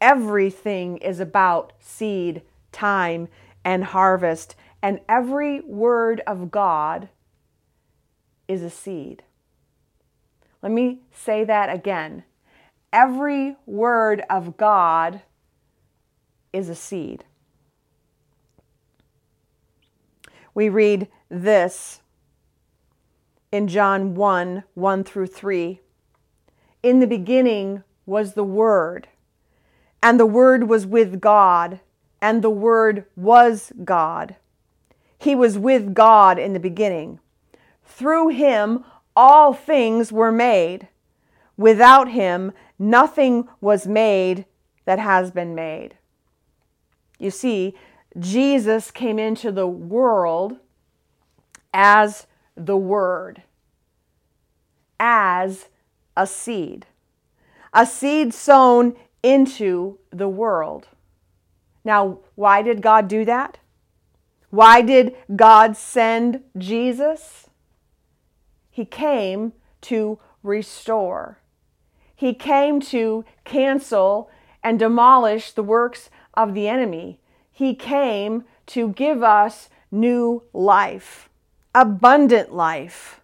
Everything 0.00 0.98
is 0.98 1.20
about 1.20 1.72
seed, 1.80 2.42
time, 2.70 3.28
and 3.64 3.84
harvest, 3.84 4.56
and 4.82 5.00
every 5.08 5.60
word 5.60 6.20
of 6.26 6.50
God 6.50 7.08
is 8.48 8.62
a 8.62 8.70
seed. 8.70 9.22
Let 10.62 10.72
me 10.72 11.00
say 11.10 11.44
that 11.44 11.74
again. 11.74 12.24
Every 12.92 13.56
word 13.66 14.22
of 14.30 14.56
God 14.56 15.22
is 16.52 16.68
a 16.68 16.74
seed. 16.74 17.24
We 20.54 20.68
read 20.68 21.08
this 21.30 22.00
in 23.50 23.68
John 23.68 24.14
1 24.14 24.64
1 24.74 25.04
through 25.04 25.26
3. 25.26 25.80
In 26.82 27.00
the 27.00 27.06
beginning 27.06 27.82
was 28.06 28.34
the 28.34 28.44
Word, 28.44 29.08
and 30.02 30.18
the 30.18 30.26
Word 30.26 30.68
was 30.68 30.86
with 30.86 31.20
God, 31.20 31.80
and 32.20 32.42
the 32.42 32.50
Word 32.50 33.04
was 33.16 33.72
God. 33.84 34.36
He 35.18 35.34
was 35.34 35.56
with 35.56 35.94
God 35.94 36.38
in 36.38 36.52
the 36.52 36.60
beginning. 36.60 37.20
Through 37.84 38.28
him, 38.28 38.84
all 39.16 39.52
things 39.52 40.12
were 40.12 40.32
made. 40.32 40.88
Without 41.56 42.10
him, 42.10 42.52
nothing 42.78 43.48
was 43.60 43.86
made 43.86 44.46
that 44.84 44.98
has 44.98 45.30
been 45.30 45.54
made. 45.54 45.96
You 47.18 47.30
see, 47.30 47.74
Jesus 48.18 48.90
came 48.90 49.18
into 49.18 49.52
the 49.52 49.66
world 49.66 50.56
as 51.72 52.26
the 52.56 52.76
Word, 52.76 53.42
as 54.98 55.68
a 56.16 56.26
seed, 56.26 56.86
a 57.72 57.86
seed 57.86 58.34
sown 58.34 58.94
into 59.22 59.98
the 60.10 60.28
world. 60.28 60.88
Now, 61.84 62.18
why 62.34 62.62
did 62.62 62.82
God 62.82 63.08
do 63.08 63.24
that? 63.24 63.58
Why 64.50 64.82
did 64.82 65.16
God 65.34 65.76
send 65.76 66.42
Jesus? 66.58 67.48
He 68.72 68.86
came 68.86 69.52
to 69.82 70.18
restore. 70.42 71.38
He 72.16 72.32
came 72.32 72.80
to 72.80 73.24
cancel 73.44 74.30
and 74.64 74.78
demolish 74.78 75.52
the 75.52 75.62
works 75.62 76.08
of 76.34 76.54
the 76.54 76.66
enemy. 76.66 77.20
He 77.50 77.74
came 77.74 78.44
to 78.68 78.88
give 78.88 79.22
us 79.22 79.68
new 79.90 80.42
life, 80.54 81.28
abundant 81.74 82.54
life. 82.54 83.20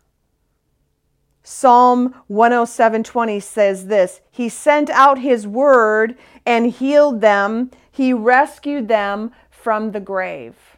Psalm 1.43 2.15
107:20 2.29 3.43
says 3.43 3.87
this, 3.87 4.21
he 4.31 4.51
sent 4.51 4.91
out 4.91 5.19
his 5.19 5.47
word 5.47 6.19
and 6.45 6.67
healed 6.67 7.23
them. 7.23 7.71
He 7.91 8.13
rescued 8.13 8.87
them 8.89 9.33
from 9.51 9.93
the 9.93 10.01
grave. 10.01 10.77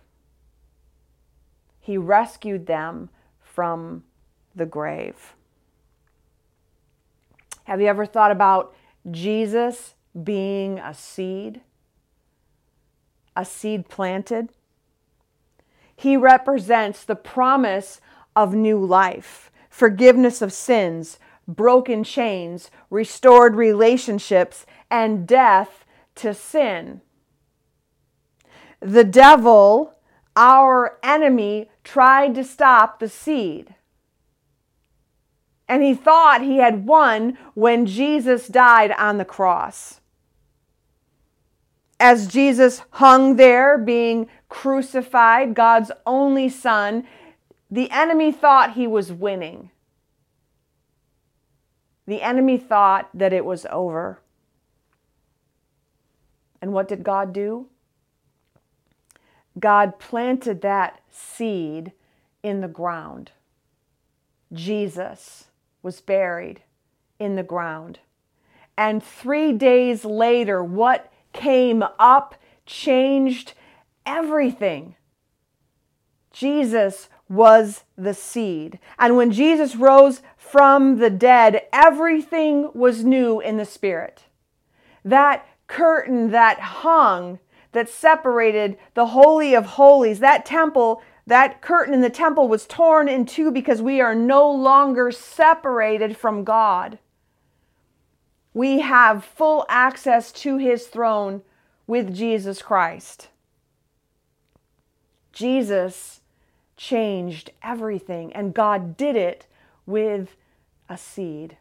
He 1.81 1.99
rescued 1.99 2.66
them 2.66 3.11
from 3.40 4.05
the 4.55 4.67
grave. 4.67 5.35
Have 7.65 7.81
you 7.81 7.87
ever 7.87 8.07
thought 8.07 8.31
about 8.31 8.75
Jesus 9.11 9.95
being 10.25 10.79
a 10.79 10.93
seed? 10.93 11.61
A 13.37 13.45
seed 13.45 13.89
planted? 13.89 14.49
He 15.95 16.17
represents 16.17 17.05
the 17.05 17.15
promise 17.15 18.01
of 18.35 18.55
new 18.55 18.85
life, 18.85 19.51
forgiveness 19.69 20.43
of 20.43 20.53
sins, 20.53 21.19
broken 21.47 22.03
chains, 22.05 22.71
restored 22.91 23.55
relationships, 23.55 24.67
and 24.91 25.27
death 25.27 25.85
to 26.17 26.35
sin. 26.35 27.03
The 28.81 29.05
devil, 29.05 29.95
our 30.35 30.99
enemy, 31.03 31.71
tried 31.85 32.35
to 32.35 32.45
stop 32.45 32.99
the 32.99 33.09
seed. 33.09 33.75
And 35.70 35.85
he 35.85 35.94
thought 35.94 36.42
he 36.42 36.56
had 36.56 36.85
won 36.85 37.38
when 37.54 37.87
Jesus 37.87 38.48
died 38.48 38.90
on 38.90 39.18
the 39.18 39.24
cross. 39.24 40.00
As 42.00 42.26
Jesus 42.26 42.83
hung 42.90 43.37
there 43.37 43.78
being 43.78 44.28
crucified, 44.48 45.54
God's 45.54 45.92
only 46.04 46.48
son, 46.48 47.06
the 47.70 47.88
enemy 47.92 48.33
thought 48.33 48.72
he 48.72 48.88
was 48.88 49.12
winning. 49.12 49.70
The 52.04 52.20
enemy 52.20 52.59
thought 52.59 53.09
that 53.14 53.33
it 53.33 53.44
was 53.44 53.64
over. 53.70 54.20
And 56.61 56.72
what 56.72 56.88
did 56.88 57.04
God 57.04 57.33
do? 57.33 57.68
God 59.56 60.00
planted 60.00 60.62
that 60.62 61.00
seed 61.12 61.92
in 62.42 62.61
the 62.61 62.66
ground. 62.66 63.30
Jesus 64.52 65.44
was 65.83 66.01
buried 66.01 66.62
in 67.19 67.37
the 67.37 67.43
ground. 67.43 67.99
And 68.77 69.03
three 69.03 69.53
days 69.53 70.05
later, 70.05 70.64
what 70.64 71.12
came 71.33 71.85
up 71.99 72.35
changed 72.66 73.55
everything. 74.07 74.97
Jesus 76.33 77.09
was 77.29 77.85
the 77.97 78.14
seed. 78.14 78.79
And 78.99 79.16
when 79.16 79.31
Jesus 79.31 79.77
rose 79.77 80.23
from 80.37 80.99
the 80.99 81.11
dead, 81.11 81.62
everything 81.73 82.71
was 82.75 83.05
new 83.05 83.40
in 83.40 83.57
the 83.57 83.64
spirit. 83.64 84.25
That 85.05 85.47
curtain 85.66 86.31
that 86.31 86.59
hung, 86.59 87.38
that 87.73 87.88
separated 87.88 88.77
the 88.95 89.07
Holy 89.07 89.55
of 89.55 89.64
Holies, 89.66 90.19
that 90.21 90.45
temple 90.45 91.03
that 91.31 91.62
curtain 91.62 91.95
in 91.95 92.01
the 92.01 92.11
temple 92.11 92.49
was 92.49 92.66
torn 92.66 93.09
in 93.09 93.25
two 93.25 93.53
because 93.53 93.81
we 93.81 94.01
are 94.01 94.16
no 94.16 94.51
longer 94.51 95.12
separated 95.12 96.16
from 96.16 96.43
God. 96.43 96.99
We 98.53 98.81
have 98.81 99.25
full 99.25 99.64
access 99.69 100.33
to 100.33 100.57
his 100.57 100.88
throne 100.88 101.43
with 101.87 102.12
Jesus 102.12 102.62
Christ. 102.62 103.29
Jesus 105.33 106.21
changed 106.77 107.53
everything, 107.62 108.33
and 108.33 108.53
God 108.53 108.97
did 108.97 109.14
it 109.14 109.47
with 109.87 110.35
a 110.88 110.99
seed. 110.99 111.59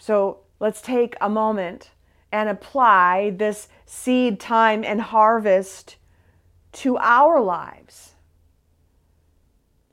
So 0.00 0.40
let's 0.58 0.80
take 0.80 1.14
a 1.20 1.28
moment 1.28 1.90
and 2.30 2.48
apply 2.48 3.30
this 3.30 3.68
seed 3.86 4.38
time 4.38 4.84
and 4.84 5.00
harvest 5.00 5.96
to 6.72 6.96
our 6.98 7.40
lives 7.40 8.14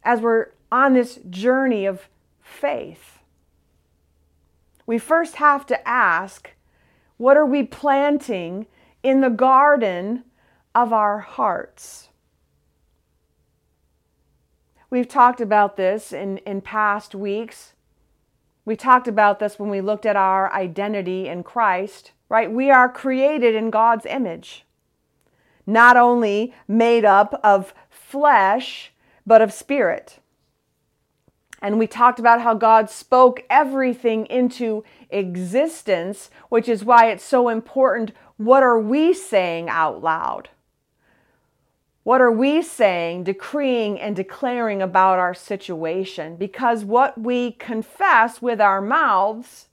as 0.04 0.22
we're 0.22 0.48
on 0.72 0.94
this 0.94 1.20
journey 1.30 1.86
of 1.86 2.08
faith. 2.42 3.20
We 4.86 4.98
first 5.00 5.36
have 5.38 5.66
to 5.68 5.88
ask 5.88 6.52
what 7.18 7.38
are 7.38 7.46
we 7.46 7.64
planting 7.64 8.68
in 9.02 9.22
the 9.22 9.30
garden 9.30 10.26
of 10.76 10.92
our 10.92 11.20
hearts? 11.20 12.10
We've 14.90 15.08
talked 15.08 15.42
about 15.42 15.78
this 15.78 16.12
in, 16.14 16.38
in 16.40 16.62
past 16.62 17.16
weeks. 17.16 17.74
We 18.66 18.76
talked 18.76 19.08
about 19.08 19.40
this 19.40 19.58
when 19.58 19.70
we 19.70 19.82
looked 19.82 20.06
at 20.06 20.16
our 20.16 20.52
identity 20.54 21.28
in 21.28 21.44
Christ 21.44 22.12
right? 22.30 22.52
We 22.52 22.70
are 22.72 22.90
created 22.90 23.56
in 23.56 23.70
God's 23.70 24.06
image, 24.06 24.66
not 25.66 25.98
only 25.98 26.54
made 26.68 27.06
up 27.06 27.40
of 27.44 27.74
flesh, 27.90 28.92
but 29.26 29.42
of 29.42 29.54
spirit. 29.54 30.20
And 31.62 31.80
we 31.80 31.88
talked 31.88 32.20
about 32.20 32.42
how 32.42 32.54
God 32.54 32.90
spoke 32.90 33.44
everything 33.50 34.26
into 34.28 34.84
existence, 35.10 36.30
which 36.50 36.70
is 36.70 36.84
why 36.84 37.10
it's 37.10 37.24
so 37.24 37.50
important. 37.50 38.12
What 38.38 38.62
are 38.62 38.80
we 38.80 39.14
saying 39.14 39.70
out 39.70 40.04
loud? 40.04 40.50
What 42.04 42.22
are 42.22 42.32
we 42.32 42.62
saying, 42.62 43.24
decreeing, 43.24 44.00
and 44.00 44.16
declaring 44.16 44.80
about 44.80 45.18
our 45.18 45.34
situation? 45.34 46.36
Because 46.36 46.86
what 46.86 47.20
we 47.20 47.54
confess 47.54 48.44
with 48.44 48.62
our 48.62 48.80
mouths 48.80 49.70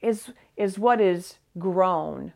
is, 0.00 0.30
is 0.56 0.78
what 0.78 0.98
is 0.98 1.36
grown. 1.58 2.32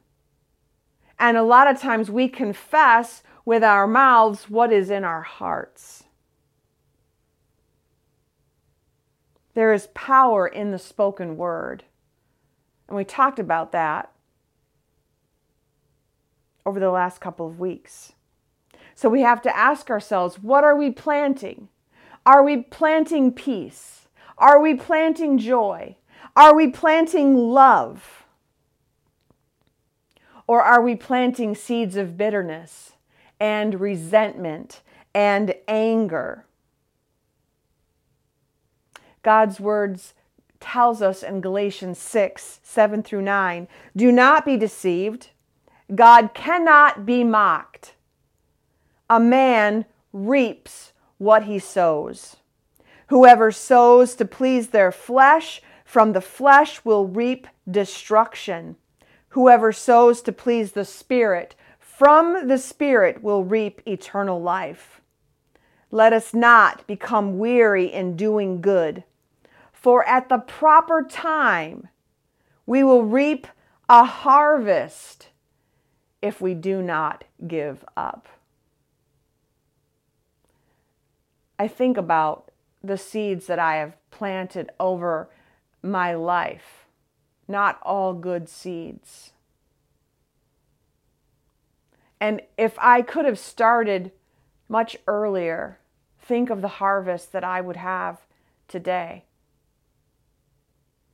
And 1.19 1.37
a 1.37 1.43
lot 1.43 1.69
of 1.69 1.81
times 1.81 2.11
we 2.11 2.29
confess 2.29 3.23
with 3.45 3.63
our 3.63 3.87
mouths 3.87 4.49
what 4.49 4.73
is 4.73 4.91
in 4.91 5.05
our 5.05 5.23
hearts. 5.23 6.05
There 9.55 9.73
is 9.73 9.89
power 9.89 10.47
in 10.47 10.71
the 10.71 10.79
spoken 10.79 11.37
word. 11.37 11.85
And 12.89 12.97
we 12.97 13.05
talked 13.05 13.39
about 13.39 13.73
that 13.73 14.11
over 16.65 16.81
the 16.81 16.91
last 16.91 17.21
couple 17.21 17.47
of 17.47 17.61
weeks. 17.61 18.13
So 18.95 19.09
we 19.09 19.23
have 19.23 19.43
to 19.43 19.57
ask 19.57 19.91
ourselves 19.91 20.39
what 20.39 20.65
are 20.65 20.77
we 20.77 20.91
planting? 20.91 21.69
Are 22.25 22.43
we 22.43 22.59
planting 22.63 23.33
peace? 23.33 24.09
Are 24.39 24.61
we 24.61 24.75
planting 24.75 25.39
joy? 25.39 25.97
Are 26.37 26.55
we 26.55 26.69
planting 26.69 27.37
love? 27.37 28.20
Or 30.51 30.63
are 30.63 30.83
we 30.83 30.97
planting 30.97 31.55
seeds 31.55 31.95
of 31.95 32.17
bitterness 32.17 32.95
and 33.39 33.81
resentment 33.81 34.83
and 35.15 35.55
anger? 35.69 36.45
God's 39.23 39.61
words 39.61 40.13
tells 40.59 41.03
us 41.03 41.23
in 41.23 41.41
Galatians 41.41 41.99
6, 41.99 42.59
7 42.65 43.01
through 43.05 43.23
9, 43.23 43.69
do 43.95 44.11
not 44.11 44.45
be 44.45 44.57
deceived. 44.57 45.29
God 45.95 46.35
cannot 46.35 47.07
be 47.07 47.23
mocked 47.23 47.95
a 49.09 49.21
man 49.21 49.85
reaps 50.13 50.93
what 51.19 51.45
he 51.45 51.61
sows. 51.61 52.39
Whoever 53.07 53.53
sows 53.53 54.17
to 54.17 54.25
please 54.25 54.71
their 54.71 54.91
flesh, 54.91 55.63
from 55.85 56.13
the 56.13 56.21
flesh 56.21 56.85
will 56.85 57.07
reap 57.07 57.47
destruction. 57.71 58.75
Whoever 59.31 59.73
sows 59.73 60.23
to 60.23 60.33
please 60.33 60.73
the 60.73 60.85
Spirit, 60.85 61.55
from 61.79 62.49
the 62.49 62.59
Spirit 62.59 63.23
will 63.23 63.45
reap 63.45 63.81
eternal 63.87 64.41
life. 64.41 65.01
Let 65.91 66.13
us 66.13 66.33
not 66.33 66.87
become 66.87 67.39
weary 67.39 67.87
in 67.87 68.17
doing 68.17 68.61
good, 68.61 69.05
for 69.73 70.07
at 70.09 70.29
the 70.29 70.39
proper 70.39 71.03
time 71.03 71.89
we 72.67 72.83
will 72.83 73.05
reap 73.05 73.47
a 73.89 74.05
harvest 74.05 75.29
if 76.23 76.41
we 76.41 76.55
do 76.55 76.81
not 76.83 77.25
give 77.47 77.85
up. 77.97 78.29
I 81.59 81.69
think 81.69 81.97
about 81.97 82.51
the 82.83 82.97
seeds 82.97 83.47
that 83.47 83.59
I 83.59 83.77
have 83.77 83.97
planted 84.11 84.71
over 84.81 85.29
my 85.83 86.15
life, 86.15 86.80
not 87.51 87.79
all 87.83 88.15
good 88.15 88.49
seeds. 88.49 89.33
And 92.21 92.41
if 92.57 92.79
I 92.79 93.03
could 93.03 93.25
have 93.25 93.39
started 93.39 94.13
much 94.69 94.97
earlier, 95.07 95.79
think 96.19 96.49
of 96.51 96.63
the 96.63 96.69
harvest 96.69 97.33
that 97.33 97.45
I 97.45 97.61
would 97.61 97.77
have 97.77 98.19
today. 98.69 99.25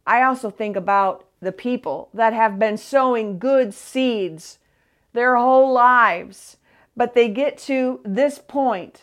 I 0.06 0.22
also 0.22 0.50
think 0.50 0.76
about 0.76 1.24
the 1.40 1.52
people 1.52 2.10
that 2.12 2.32
have 2.32 2.58
been 2.58 2.76
sowing 2.76 3.38
good 3.38 3.72
seeds 3.74 4.58
their 5.12 5.36
whole 5.36 5.72
lives, 5.72 6.58
but 6.96 7.14
they 7.14 7.28
get 7.28 7.56
to 7.58 8.00
this 8.04 8.38
point 8.38 9.02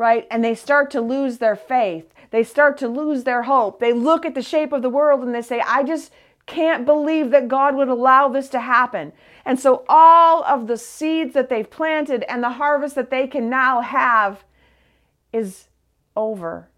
right? 0.00 0.26
And 0.30 0.42
they 0.42 0.54
start 0.54 0.90
to 0.92 1.02
lose 1.02 1.38
their 1.38 1.54
faith. 1.54 2.14
They 2.30 2.42
start 2.42 2.78
to 2.78 2.88
lose 2.88 3.24
their 3.24 3.42
hope. 3.42 3.80
They 3.80 3.92
look 3.92 4.24
at 4.24 4.34
the 4.34 4.40
shape 4.40 4.72
of 4.72 4.80
the 4.80 4.88
world 4.88 5.20
and 5.22 5.34
they 5.34 5.42
say, 5.42 5.60
I 5.60 5.82
just 5.82 6.10
can't 6.50 6.84
believe 6.84 7.30
that 7.30 7.46
God 7.46 7.76
would 7.76 7.88
allow 7.88 8.28
this 8.28 8.48
to 8.48 8.60
happen. 8.60 9.12
And 9.46 9.58
so 9.58 9.84
all 9.88 10.42
of 10.42 10.66
the 10.66 10.76
seeds 10.76 11.32
that 11.34 11.48
they've 11.48 11.70
planted 11.70 12.24
and 12.28 12.42
the 12.42 12.50
harvest 12.50 12.96
that 12.96 13.08
they 13.08 13.28
can 13.28 13.48
now 13.48 13.80
have 13.80 14.44
is 15.32 15.68
over 16.16 16.68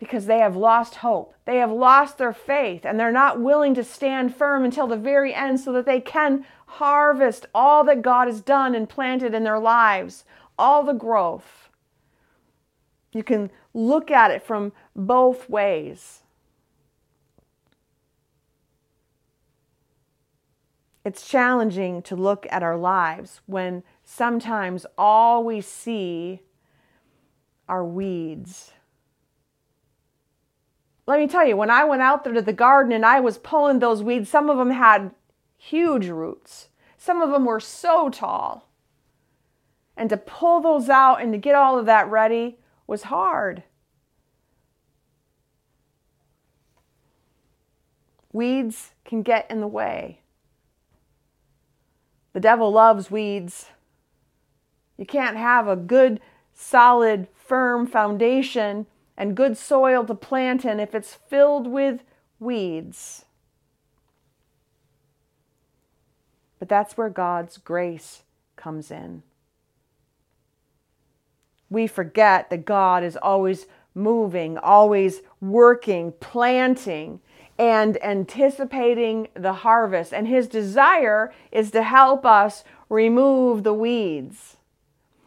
because 0.00 0.26
they 0.26 0.38
have 0.38 0.56
lost 0.56 0.96
hope. 0.96 1.34
They 1.44 1.58
have 1.58 1.70
lost 1.70 2.18
their 2.18 2.32
faith 2.32 2.84
and 2.84 2.98
they're 2.98 3.12
not 3.12 3.40
willing 3.40 3.72
to 3.74 3.84
stand 3.84 4.34
firm 4.34 4.64
until 4.64 4.88
the 4.88 4.96
very 4.96 5.32
end 5.32 5.60
so 5.60 5.72
that 5.72 5.86
they 5.86 6.00
can 6.00 6.44
harvest 6.66 7.46
all 7.54 7.84
that 7.84 8.02
God 8.02 8.26
has 8.26 8.40
done 8.40 8.74
and 8.74 8.88
planted 8.88 9.32
in 9.32 9.44
their 9.44 9.60
lives, 9.60 10.24
all 10.58 10.82
the 10.82 10.92
growth. 10.92 11.68
You 13.12 13.22
can 13.22 13.50
look 13.72 14.10
at 14.10 14.32
it 14.32 14.42
from 14.42 14.72
both 14.96 15.48
ways. 15.48 16.22
It's 21.04 21.26
challenging 21.26 22.02
to 22.02 22.16
look 22.16 22.46
at 22.50 22.62
our 22.62 22.76
lives 22.76 23.40
when 23.46 23.82
sometimes 24.04 24.84
all 24.98 25.42
we 25.44 25.60
see 25.60 26.42
are 27.68 27.84
weeds. 27.84 28.72
Let 31.06 31.18
me 31.18 31.26
tell 31.26 31.46
you, 31.46 31.56
when 31.56 31.70
I 31.70 31.84
went 31.84 32.02
out 32.02 32.22
there 32.22 32.34
to 32.34 32.42
the 32.42 32.52
garden 32.52 32.92
and 32.92 33.04
I 33.04 33.20
was 33.20 33.38
pulling 33.38 33.78
those 33.78 34.02
weeds, 34.02 34.28
some 34.28 34.50
of 34.50 34.58
them 34.58 34.70
had 34.70 35.12
huge 35.56 36.06
roots. 36.08 36.68
Some 36.98 37.22
of 37.22 37.30
them 37.30 37.46
were 37.46 37.60
so 37.60 38.10
tall. 38.10 38.68
And 39.96 40.10
to 40.10 40.16
pull 40.16 40.60
those 40.60 40.88
out 40.88 41.22
and 41.22 41.32
to 41.32 41.38
get 41.38 41.54
all 41.54 41.78
of 41.78 41.86
that 41.86 42.10
ready, 42.10 42.58
was 42.86 43.04
hard. 43.04 43.62
Weeds 48.32 48.92
can 49.04 49.22
get 49.22 49.50
in 49.50 49.60
the 49.60 49.66
way. 49.66 50.20
The 52.32 52.40
devil 52.40 52.70
loves 52.70 53.10
weeds. 53.10 53.66
You 54.96 55.06
can't 55.06 55.36
have 55.36 55.66
a 55.66 55.76
good, 55.76 56.20
solid, 56.54 57.28
firm 57.34 57.86
foundation 57.86 58.86
and 59.16 59.36
good 59.36 59.56
soil 59.56 60.04
to 60.04 60.14
plant 60.14 60.64
in 60.64 60.78
if 60.80 60.94
it's 60.94 61.14
filled 61.14 61.66
with 61.66 62.02
weeds. 62.38 63.24
But 66.58 66.68
that's 66.68 66.96
where 66.96 67.08
God's 67.08 67.56
grace 67.56 68.22
comes 68.56 68.90
in 68.90 69.22
we 71.70 71.86
forget 71.86 72.50
that 72.50 72.64
God 72.64 73.04
is 73.04 73.16
always 73.16 73.66
moving, 73.94 74.58
always 74.58 75.22
working, 75.40 76.12
planting, 76.20 77.20
and 77.60 78.02
anticipating 78.02 79.28
the 79.34 79.52
harvest. 79.52 80.14
And 80.14 80.26
His 80.26 80.48
desire 80.48 81.30
is 81.52 81.70
to 81.72 81.82
help 81.82 82.24
us 82.24 82.64
remove 82.88 83.64
the 83.64 83.74
weeds. 83.74 84.56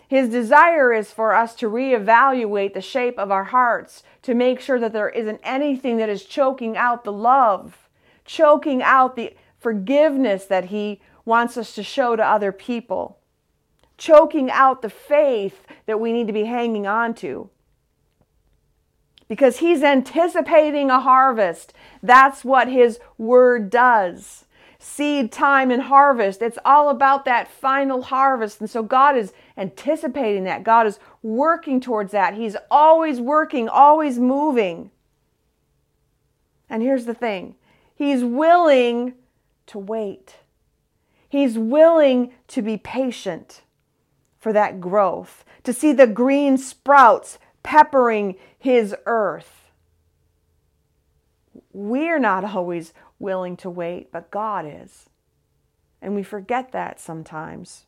His 0.08 0.30
desire 0.30 0.92
is 0.92 1.12
for 1.12 1.36
us 1.36 1.54
to 1.56 1.70
reevaluate 1.70 2.74
the 2.74 2.82
shape 2.82 3.20
of 3.20 3.30
our 3.30 3.44
hearts 3.46 4.02
to 4.24 4.34
make 4.34 4.60
sure 4.60 4.80
that 4.80 4.94
there 4.94 5.10
isn't 5.10 5.42
anything 5.44 5.98
that 5.98 6.10
is 6.10 6.26
choking 6.26 6.76
out 6.76 7.04
the 7.04 7.12
love, 7.12 7.88
choking 8.26 8.82
out 8.82 9.16
the 9.16 9.36
forgiveness 9.60 10.46
that 10.46 10.66
He 10.66 11.02
wants 11.26 11.56
us 11.56 11.76
to 11.76 11.84
show 11.84 12.16
to 12.16 12.26
other 12.26 12.52
people 12.52 13.20
choking 13.96 14.52
out 14.52 14.82
the 14.82 14.90
faith 14.90 15.66
that 15.86 16.00
we 16.00 16.12
need 16.12 16.28
to 16.28 16.34
be 16.34 16.44
hanging 16.44 16.88
on 16.88 17.14
to. 17.14 17.50
Because 19.34 19.58
he's 19.58 19.82
anticipating 19.82 20.92
a 20.92 21.00
harvest. 21.00 21.74
That's 22.04 22.46
what 22.46 22.68
his 22.68 23.00
word 23.18 23.72
does. 23.72 24.46
Seed 24.78 25.32
time 25.32 25.72
and 25.72 25.82
harvest. 25.82 26.44
It's 26.44 26.60
all 26.64 26.90
about 26.90 27.26
that 27.26 27.48
final 27.48 28.04
harvest. 28.04 28.60
And 28.60 28.70
so 28.70 28.84
God 28.84 29.18
is 29.18 29.34
anticipating 29.58 30.44
that. 30.44 30.64
God 30.64 30.86
is 30.86 31.00
working 31.24 31.82
towards 31.82 32.12
that. 32.12 32.36
He's 32.36 32.56
always 32.70 33.20
working, 33.20 33.68
always 33.68 34.20
moving. 34.20 34.92
And 36.70 36.84
here's 36.84 37.06
the 37.06 37.16
thing 37.16 37.56
He's 37.96 38.24
willing 38.24 39.16
to 39.66 39.80
wait, 39.80 40.36
He's 41.28 41.58
willing 41.58 42.34
to 42.50 42.62
be 42.62 42.78
patient 42.78 43.64
for 44.38 44.54
that 44.54 44.80
growth, 44.80 45.44
to 45.64 45.74
see 45.74 45.92
the 45.92 46.06
green 46.06 46.56
sprouts 46.60 47.40
peppering 47.64 48.36
his 48.60 48.96
earth. 49.06 49.72
We're 51.72 52.20
not 52.20 52.44
always 52.44 52.94
willing 53.20 53.58
to 53.58 53.70
wait, 53.70 54.12
but 54.12 54.30
God 54.30 54.66
is. 54.68 55.10
And 56.02 56.14
we 56.14 56.24
forget 56.24 56.72
that 56.74 57.00
sometimes. 57.00 57.86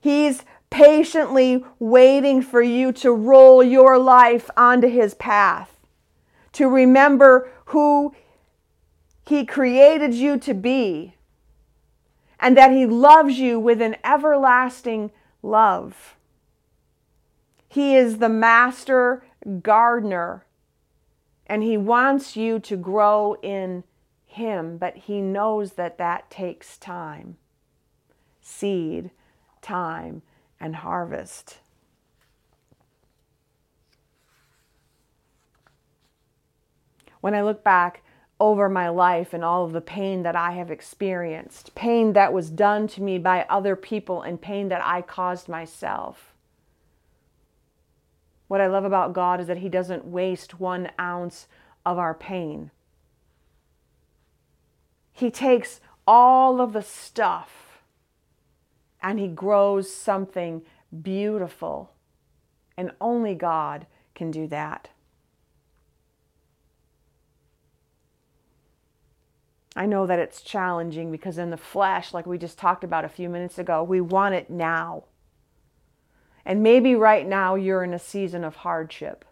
He's 0.00 0.44
patiently 0.70 1.64
waiting 1.78 2.40
for 2.40 2.62
you 2.62 2.92
to 2.92 3.12
roll 3.12 3.62
your 3.62 3.98
life 3.98 4.48
onto 4.56 4.88
His 4.88 5.14
path, 5.14 5.76
to 6.52 6.68
remember 6.68 7.50
who 7.66 8.14
He 9.26 9.44
created 9.44 10.14
you 10.14 10.38
to 10.38 10.54
be, 10.54 11.16
and 12.38 12.56
that 12.56 12.70
He 12.70 12.86
loves 12.86 13.38
you 13.38 13.60
with 13.60 13.82
an 13.82 13.96
everlasting 14.02 15.10
love. 15.42 16.16
He 17.72 17.94
is 17.94 18.18
the 18.18 18.28
master 18.28 19.22
gardener, 19.62 20.44
and 21.46 21.62
He 21.62 21.76
wants 21.76 22.36
you 22.36 22.58
to 22.58 22.76
grow 22.76 23.36
in 23.42 23.84
Him, 24.26 24.76
but 24.76 24.96
He 24.96 25.20
knows 25.20 25.74
that 25.74 25.96
that 25.98 26.28
takes 26.30 26.76
time. 26.76 27.36
Seed, 28.42 29.12
time, 29.62 30.22
and 30.58 30.74
harvest. 30.74 31.58
When 37.20 37.36
I 37.36 37.42
look 37.42 37.62
back 37.62 38.02
over 38.40 38.68
my 38.68 38.88
life 38.88 39.32
and 39.32 39.44
all 39.44 39.64
of 39.64 39.70
the 39.70 39.80
pain 39.80 40.24
that 40.24 40.34
I 40.34 40.52
have 40.52 40.72
experienced, 40.72 41.76
pain 41.76 42.14
that 42.14 42.32
was 42.32 42.50
done 42.50 42.88
to 42.88 43.02
me 43.02 43.18
by 43.18 43.46
other 43.48 43.76
people, 43.76 44.22
and 44.22 44.42
pain 44.42 44.70
that 44.70 44.84
I 44.84 45.02
caused 45.02 45.48
myself. 45.48 46.29
What 48.50 48.60
I 48.60 48.66
love 48.66 48.84
about 48.84 49.12
God 49.12 49.40
is 49.40 49.46
that 49.46 49.58
He 49.58 49.68
doesn't 49.68 50.04
waste 50.04 50.58
one 50.58 50.90
ounce 50.98 51.46
of 51.86 51.98
our 51.98 52.14
pain. 52.14 52.72
He 55.12 55.30
takes 55.30 55.80
all 56.04 56.60
of 56.60 56.72
the 56.72 56.82
stuff 56.82 57.84
and 59.00 59.20
He 59.20 59.28
grows 59.28 59.94
something 59.94 60.62
beautiful. 61.00 61.92
And 62.76 62.90
only 63.00 63.36
God 63.36 63.86
can 64.16 64.32
do 64.32 64.48
that. 64.48 64.88
I 69.76 69.86
know 69.86 70.08
that 70.08 70.18
it's 70.18 70.42
challenging 70.42 71.12
because 71.12 71.38
in 71.38 71.50
the 71.50 71.56
flesh, 71.56 72.12
like 72.12 72.26
we 72.26 72.36
just 72.36 72.58
talked 72.58 72.82
about 72.82 73.04
a 73.04 73.08
few 73.08 73.28
minutes 73.28 73.60
ago, 73.60 73.84
we 73.84 74.00
want 74.00 74.34
it 74.34 74.50
now. 74.50 75.04
And 76.44 76.62
maybe 76.62 76.94
right 76.94 77.26
now 77.26 77.54
you're 77.54 77.84
in 77.84 77.94
a 77.94 77.98
season 77.98 78.44
of 78.44 78.56
hardship. 78.56 79.24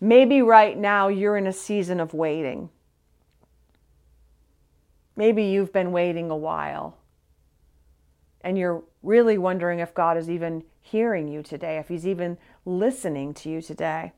Maybe 0.00 0.42
right 0.42 0.76
now 0.76 1.08
you're 1.08 1.36
in 1.36 1.46
a 1.46 1.52
season 1.52 2.00
of 2.00 2.14
waiting. 2.14 2.70
Maybe 5.16 5.44
you've 5.44 5.72
been 5.72 5.90
waiting 5.90 6.30
a 6.30 6.36
while 6.36 6.96
and 8.42 8.56
you're 8.56 8.84
really 9.02 9.36
wondering 9.36 9.80
if 9.80 9.92
God 9.94 10.16
is 10.16 10.30
even 10.30 10.62
hearing 10.80 11.28
you 11.28 11.42
today, 11.42 11.78
if 11.78 11.88
He's 11.88 12.06
even 12.06 12.38
listening 12.64 13.34
to 13.34 13.50
you 13.50 13.60
today. 13.60 14.12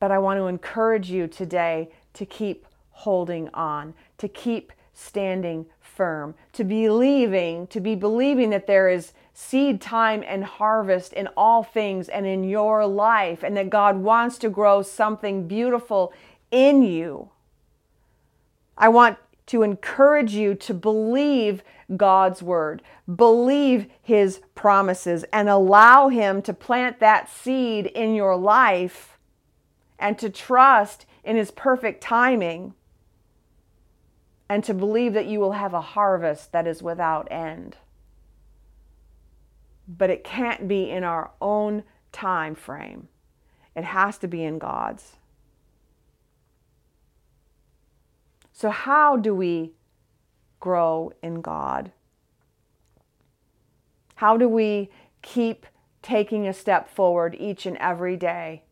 But 0.00 0.10
I 0.10 0.18
want 0.18 0.38
to 0.38 0.46
encourage 0.46 1.10
you 1.10 1.28
today 1.28 1.90
to 2.14 2.26
keep 2.26 2.66
holding 2.90 3.48
on, 3.54 3.94
to 4.18 4.28
keep 4.28 4.72
standing 4.92 5.66
firm, 5.80 6.34
to 6.52 6.64
believing, 6.64 7.66
to 7.68 7.80
be 7.80 7.94
believing 7.94 8.50
that 8.50 8.66
there 8.66 8.88
is 8.88 9.12
seed 9.32 9.80
time 9.80 10.22
and 10.26 10.44
harvest 10.44 11.12
in 11.12 11.28
all 11.36 11.62
things 11.62 12.08
and 12.08 12.26
in 12.26 12.44
your 12.44 12.86
life, 12.86 13.42
and 13.42 13.56
that 13.56 13.70
God 13.70 13.96
wants 13.96 14.38
to 14.38 14.48
grow 14.48 14.82
something 14.82 15.46
beautiful 15.46 16.12
in 16.50 16.82
you. 16.82 17.30
I 18.76 18.88
want 18.88 19.18
to 19.46 19.62
encourage 19.62 20.32
you 20.32 20.54
to 20.54 20.72
believe 20.72 21.62
God's 21.96 22.42
word, 22.42 22.82
believe 23.14 23.86
his 24.00 24.40
promises, 24.54 25.24
and 25.32 25.48
allow 25.48 26.08
him 26.08 26.40
to 26.42 26.54
plant 26.54 27.00
that 27.00 27.28
seed 27.28 27.86
in 27.86 28.14
your 28.14 28.36
life 28.36 29.18
and 29.98 30.18
to 30.18 30.30
trust 30.30 31.04
in 31.24 31.36
his 31.36 31.50
perfect 31.50 32.00
timing 32.00 32.74
and 34.50 34.64
to 34.64 34.74
believe 34.74 35.14
that 35.14 35.28
you 35.28 35.38
will 35.38 35.52
have 35.52 35.72
a 35.72 35.80
harvest 35.80 36.50
that 36.50 36.66
is 36.66 36.82
without 36.82 37.30
end. 37.30 37.76
But 39.86 40.10
it 40.10 40.24
can't 40.24 40.66
be 40.66 40.90
in 40.90 41.04
our 41.04 41.30
own 41.40 41.84
time 42.10 42.56
frame. 42.56 43.06
It 43.76 43.84
has 43.84 44.18
to 44.18 44.26
be 44.26 44.42
in 44.42 44.58
God's. 44.58 45.16
So, 48.52 48.70
how 48.70 49.16
do 49.16 49.36
we 49.36 49.70
grow 50.58 51.12
in 51.22 51.42
God? 51.42 51.92
How 54.16 54.36
do 54.36 54.48
we 54.48 54.90
keep 55.22 55.64
taking 56.02 56.48
a 56.48 56.52
step 56.52 56.90
forward 56.90 57.36
each 57.38 57.66
and 57.66 57.76
every 57.76 58.16
day, 58.16 58.64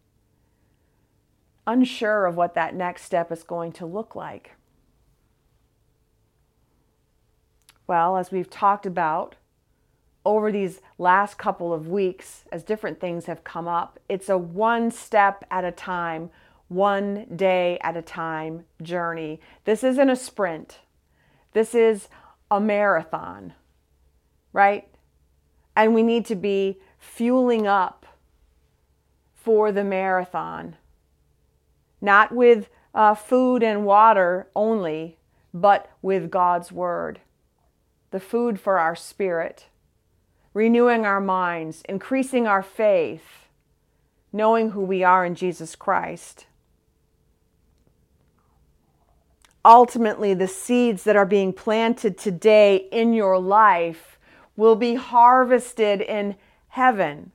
unsure 1.69 2.27
of 2.27 2.35
what 2.35 2.55
that 2.55 2.75
next 2.75 3.05
step 3.05 3.31
is 3.31 3.45
going 3.45 3.71
to 3.73 3.87
look 3.87 4.17
like? 4.17 4.58
Well, 7.89 8.19
as 8.19 8.31
we've 8.31 8.51
talked 8.51 8.85
about 8.85 9.37
over 10.23 10.53
these 10.53 10.83
last 10.99 11.39
couple 11.39 11.73
of 11.73 11.89
weeks, 11.89 12.45
as 12.53 12.63
different 12.63 13.01
things 13.01 13.25
have 13.25 13.45
come 13.45 13.67
up, 13.67 13.99
it's 14.11 14.29
a 14.29 14.37
one 14.37 14.91
step 14.91 15.43
at 15.51 15.65
a 15.65 15.73
time, 15.73 16.29
one 16.69 17.25
day 17.35 17.79
at 17.81 17.97
a 17.97 18.03
time 18.03 18.67
journey. 18.83 19.41
This 19.65 19.83
isn't 19.83 20.11
a 20.11 20.17
sprint, 20.17 20.81
this 21.55 21.75
is 21.75 22.09
a 22.51 22.61
marathon, 22.61 23.55
right? 24.53 24.87
And 25.75 25.95
we 25.95 26.03
need 26.03 26.27
to 26.27 26.37
be 26.37 26.77
fueling 26.99 27.67
up 27.67 28.05
for 29.35 29.73
the 29.73 29.85
marathon, 29.85 30.77
not 32.03 32.33
with 32.35 32.69
uh, 32.95 33.15
food 33.15 33.63
and 33.63 33.87
water 33.87 34.49
only, 34.55 35.17
but 35.55 35.91
with 36.03 36.31
God's 36.31 36.71
Word 36.71 37.21
the 38.11 38.21
food 38.21 38.59
for 38.59 38.79
our 38.79 38.97
spirit, 38.97 39.67
renewing 40.55 41.05
our 41.05 41.21
minds, 41.21 41.83
increasing 41.89 42.47
our 42.47 42.63
faith, 42.63 43.49
knowing 44.33 44.71
who 44.71 44.83
we 44.83 45.03
are 45.03 45.25
in 45.25 45.35
Jesus 45.35 45.77
Christ. 45.77 46.47
Ultimately, 49.65 50.35
the 50.35 50.49
seeds 50.49 51.05
that 51.05 51.17
are 51.17 51.27
being 51.27 51.53
planted 51.53 52.17
today 52.17 52.89
in 52.91 53.13
your 53.13 53.39
life 53.39 54.19
will 54.57 54.77
be 54.77 54.95
harvested 54.95 56.01
in 56.01 56.37
heaven, 56.69 57.33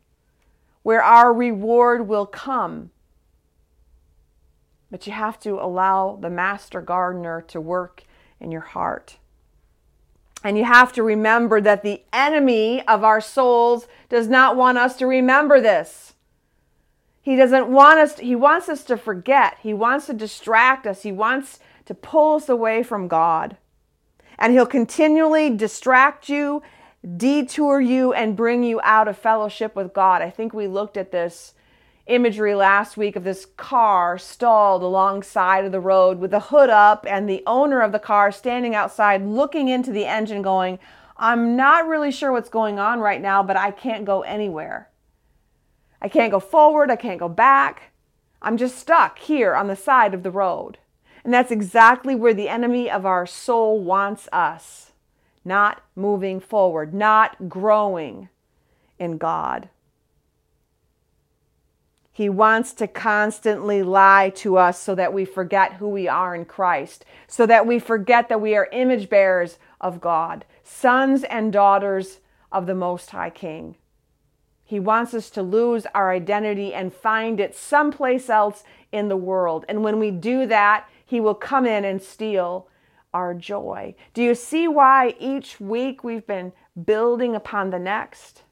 where 0.81 1.03
our 1.03 1.33
reward 1.33 2.07
will 2.07 2.25
come. 2.25 2.89
But 4.89 5.05
you 5.05 5.13
have 5.13 5.39
to 5.41 5.59
allow 5.59 6.17
the 6.19 6.29
master 6.29 6.81
gardener 6.81 7.41
to 7.47 7.61
work 7.61 8.03
in 8.39 8.51
your 8.51 8.61
heart. 8.61 9.17
And 10.43 10.57
you 10.57 10.65
have 10.65 10.91
to 10.93 11.03
remember 11.03 11.61
that 11.61 11.83
the 11.83 12.03
enemy 12.11 12.85
of 12.87 13.03
our 13.03 13.21
souls 13.21 13.87
does 14.09 14.27
not 14.27 14.57
want 14.57 14.77
us 14.77 14.97
to 14.97 15.07
remember 15.07 15.61
this. 15.61 16.13
He 17.21 17.37
doesn't 17.37 17.69
want 17.69 17.99
us, 17.99 18.15
to, 18.15 18.23
he 18.23 18.35
wants 18.35 18.67
us 18.67 18.83
to 18.83 18.97
forget. 18.97 19.57
He 19.61 19.73
wants 19.73 20.07
to 20.07 20.13
distract 20.13 20.85
us. 20.85 21.03
He 21.03 21.13
wants 21.13 21.59
to 21.85 21.93
pull 21.93 22.35
us 22.35 22.49
away 22.49 22.83
from 22.83 23.07
God. 23.07 23.55
And 24.37 24.51
he'll 24.51 24.65
continually 24.65 25.49
distract 25.49 26.27
you, 26.27 26.61
detour 27.15 27.79
you, 27.79 28.11
and 28.11 28.35
bring 28.35 28.63
you 28.63 28.81
out 28.83 29.07
of 29.07 29.17
fellowship 29.17 29.73
with 29.75 29.93
God. 29.93 30.21
I 30.21 30.29
think 30.29 30.53
we 30.53 30.67
looked 30.67 30.97
at 30.97 31.13
this 31.13 31.53
imagery 32.07 32.53
last 32.53 32.97
week 32.97 33.15
of 33.15 33.23
this 33.23 33.45
car 33.57 34.17
stalled 34.17 34.83
alongside 34.83 35.65
of 35.65 35.71
the 35.71 35.79
road 35.79 36.19
with 36.19 36.31
the 36.31 36.39
hood 36.39 36.69
up 36.69 37.05
and 37.07 37.29
the 37.29 37.43
owner 37.47 37.81
of 37.81 37.91
the 37.91 37.99
car 37.99 38.31
standing 38.31 38.75
outside 38.75 39.25
looking 39.25 39.67
into 39.69 39.91
the 39.91 40.05
engine 40.05 40.41
going, 40.41 40.79
I'm 41.15 41.55
not 41.55 41.87
really 41.87 42.11
sure 42.11 42.31
what's 42.31 42.49
going 42.49 42.79
on 42.79 42.99
right 42.99 43.21
now, 43.21 43.41
but 43.43 43.55
I 43.55 43.71
can't 43.71 44.05
go 44.05 44.21
anywhere. 44.21 44.89
I 46.01 46.09
can't 46.09 46.31
go 46.31 46.39
forward, 46.39 46.91
I 46.91 46.97
can't 46.97 47.19
go 47.19 47.29
back. 47.29 47.91
I'm 48.41 48.57
just 48.57 48.77
stuck 48.77 49.19
here 49.19 49.55
on 49.55 49.67
the 49.67 49.75
side 49.75 50.13
of 50.13 50.23
the 50.23 50.31
road. 50.31 50.77
And 51.23 51.33
that's 51.33 51.51
exactly 51.51 52.15
where 52.15 52.33
the 52.33 52.49
enemy 52.49 52.91
of 52.91 53.05
our 53.05 53.25
soul 53.25 53.79
wants 53.79 54.27
us 54.33 54.91
not 55.45 55.83
moving 55.95 56.39
forward, 56.39 56.93
not 56.93 57.49
growing 57.49 58.29
in 58.97 59.17
God. 59.17 59.69
He 62.15 62.29
wants 62.29 62.73
to 62.73 62.87
constantly 62.87 63.81
lie 63.81 64.31
to 64.35 64.57
us 64.57 64.79
so 64.79 64.93
that 64.93 65.13
we 65.13 65.25
forget 65.25 65.73
who 65.73 65.89
we 65.89 66.07
are 66.07 66.35
in 66.35 66.45
Christ, 66.45 67.05
so 67.27 67.47
that 67.47 67.65
we 67.65 67.79
forget 67.79 68.29
that 68.29 68.39
we 68.39 68.55
are 68.55 68.69
image 68.71 69.09
bearers 69.09 69.57
of 69.81 69.99
God, 69.99 70.45
sons 70.63 71.23
and 71.23 71.51
daughters 71.51 72.19
of 72.51 72.67
the 72.67 72.75
Most 72.75 73.09
High 73.09 73.31
King. 73.31 73.75
He 74.63 74.79
wants 74.79 75.13
us 75.15 75.31
to 75.31 75.41
lose 75.41 75.87
our 75.95 76.11
identity 76.11 76.73
and 76.73 76.93
find 76.93 77.39
it 77.39 77.55
someplace 77.55 78.29
else 78.29 78.63
in 78.91 79.09
the 79.09 79.17
world. 79.17 79.65
And 79.67 79.83
when 79.83 79.97
we 79.97 80.11
do 80.11 80.45
that, 80.45 80.87
He 81.03 81.19
will 81.19 81.35
come 81.35 81.65
in 81.65 81.83
and 81.83 82.01
steal 82.01 82.67
our 83.11 83.33
joy. 83.33 83.95
Do 84.13 84.21
you 84.21 84.35
see 84.35 84.67
why 84.67 85.15
each 85.19 85.59
week 85.59 86.03
we've 86.03 86.25
been 86.25 86.53
building 86.81 87.35
upon 87.35 87.69
the 87.69 87.79
next. 87.79 88.43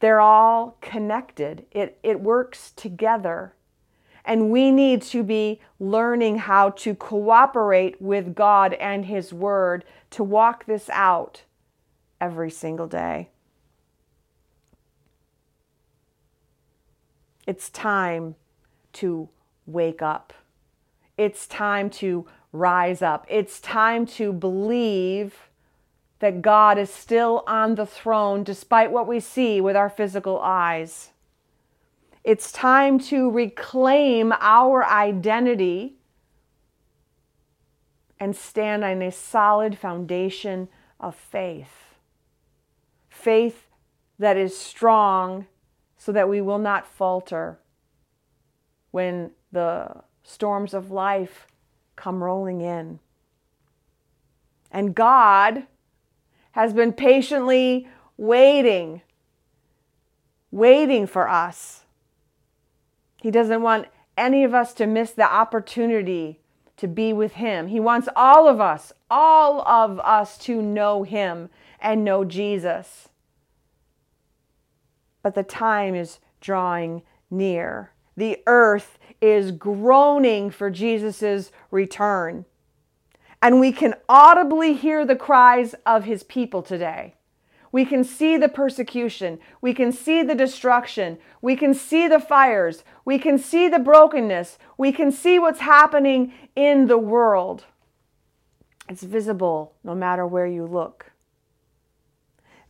They're 0.00 0.20
all 0.20 0.76
connected. 0.80 1.66
It, 1.70 1.98
it 2.02 2.20
works 2.20 2.72
together. 2.72 3.54
And 4.24 4.50
we 4.50 4.70
need 4.70 5.02
to 5.02 5.22
be 5.22 5.60
learning 5.78 6.38
how 6.38 6.70
to 6.70 6.94
cooperate 6.94 8.00
with 8.00 8.34
God 8.34 8.74
and 8.74 9.06
His 9.06 9.32
Word 9.32 9.84
to 10.10 10.24
walk 10.24 10.66
this 10.66 10.90
out 10.90 11.42
every 12.20 12.50
single 12.50 12.86
day. 12.86 13.30
It's 17.46 17.70
time 17.70 18.36
to 18.94 19.28
wake 19.66 20.02
up. 20.02 20.32
It's 21.16 21.46
time 21.46 21.90
to 21.90 22.26
rise 22.52 23.02
up. 23.02 23.26
It's 23.28 23.60
time 23.60 24.06
to 24.06 24.32
believe 24.32 25.49
that 26.20 26.42
God 26.42 26.78
is 26.78 26.92
still 26.92 27.42
on 27.46 27.74
the 27.74 27.86
throne 27.86 28.44
despite 28.44 28.92
what 28.92 29.08
we 29.08 29.20
see 29.20 29.60
with 29.60 29.74
our 29.74 29.90
physical 29.90 30.38
eyes. 30.40 31.10
It's 32.22 32.52
time 32.52 32.98
to 33.00 33.30
reclaim 33.30 34.32
our 34.38 34.84
identity 34.84 35.96
and 38.20 38.36
stand 38.36 38.84
on 38.84 39.00
a 39.00 39.10
solid 39.10 39.78
foundation 39.78 40.68
of 41.00 41.14
faith. 41.14 41.94
Faith 43.08 43.68
that 44.18 44.36
is 44.36 44.56
strong 44.56 45.46
so 45.96 46.12
that 46.12 46.28
we 46.28 46.42
will 46.42 46.58
not 46.58 46.86
falter 46.86 47.58
when 48.90 49.30
the 49.52 50.02
storms 50.22 50.74
of 50.74 50.90
life 50.90 51.46
come 51.96 52.22
rolling 52.22 52.60
in. 52.60 52.98
And 54.70 54.94
God 54.94 55.66
has 56.60 56.74
been 56.74 56.92
patiently 56.92 57.88
waiting, 58.18 59.00
waiting 60.50 61.06
for 61.06 61.26
us. 61.26 61.84
He 63.22 63.30
doesn't 63.30 63.62
want 63.62 63.86
any 64.16 64.44
of 64.44 64.52
us 64.52 64.74
to 64.74 64.86
miss 64.86 65.12
the 65.12 65.30
opportunity 65.30 66.40
to 66.76 66.86
be 66.86 67.14
with 67.14 67.32
Him. 67.32 67.68
He 67.68 67.80
wants 67.80 68.10
all 68.14 68.46
of 68.46 68.60
us, 68.60 68.92
all 69.10 69.62
of 69.62 70.00
us 70.00 70.36
to 70.40 70.60
know 70.60 71.02
Him 71.02 71.48
and 71.80 72.04
know 72.04 72.24
Jesus. 72.24 73.08
But 75.22 75.34
the 75.34 75.42
time 75.42 75.94
is 75.94 76.18
drawing 76.42 77.02
near. 77.30 77.92
The 78.18 78.38
earth 78.46 78.98
is 79.22 79.50
groaning 79.50 80.50
for 80.50 80.70
Jesus' 80.70 81.50
return. 81.70 82.44
And 83.42 83.58
we 83.58 83.72
can 83.72 83.94
audibly 84.08 84.74
hear 84.74 85.04
the 85.04 85.16
cries 85.16 85.74
of 85.86 86.04
his 86.04 86.22
people 86.22 86.62
today. 86.62 87.14
We 87.72 87.84
can 87.84 88.02
see 88.02 88.36
the 88.36 88.48
persecution. 88.48 89.38
We 89.60 89.74
can 89.74 89.92
see 89.92 90.22
the 90.22 90.34
destruction. 90.34 91.18
We 91.40 91.56
can 91.56 91.72
see 91.72 92.08
the 92.08 92.18
fires. 92.18 92.84
We 93.04 93.18
can 93.18 93.38
see 93.38 93.68
the 93.68 93.78
brokenness. 93.78 94.58
We 94.76 94.92
can 94.92 95.12
see 95.12 95.38
what's 95.38 95.60
happening 95.60 96.32
in 96.56 96.88
the 96.88 96.98
world. 96.98 97.64
It's 98.88 99.04
visible 99.04 99.74
no 99.84 99.94
matter 99.94 100.26
where 100.26 100.48
you 100.48 100.66
look. 100.66 101.12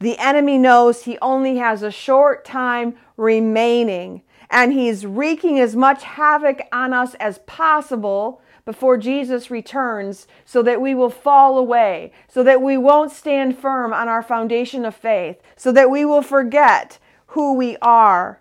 The 0.01 0.19
enemy 0.19 0.59
knows 0.59 1.03
he 1.03 1.19
only 1.21 1.57
has 1.57 1.83
a 1.83 1.91
short 1.91 2.45
time 2.45 2.97
remaining 3.17 4.23
and 4.51 4.73
he's 4.73 5.07
wreaking 5.07 5.61
as 5.61 5.77
much 5.77 6.03
havoc 6.03 6.61
on 6.73 6.93
us 6.93 7.15
as 7.15 7.39
possible 7.41 8.43
before 8.65 8.97
Jesus 8.97 9.51
returns 9.51 10.27
so 10.45 10.63
that 10.63 10.81
we 10.81 10.95
will 10.95 11.11
fall 11.11 11.59
away, 11.59 12.13
so 12.29 12.43
that 12.43 12.63
we 12.63 12.77
won't 12.77 13.11
stand 13.11 13.59
firm 13.59 13.93
on 13.93 14.09
our 14.09 14.23
foundation 14.23 14.85
of 14.85 14.95
faith, 14.95 15.41
so 15.57 15.73
that 15.73 15.91
we 15.91 16.05
will 16.05 16.23
forget 16.23 16.99
who 17.29 17.55
we 17.55 17.77
are. 17.83 18.41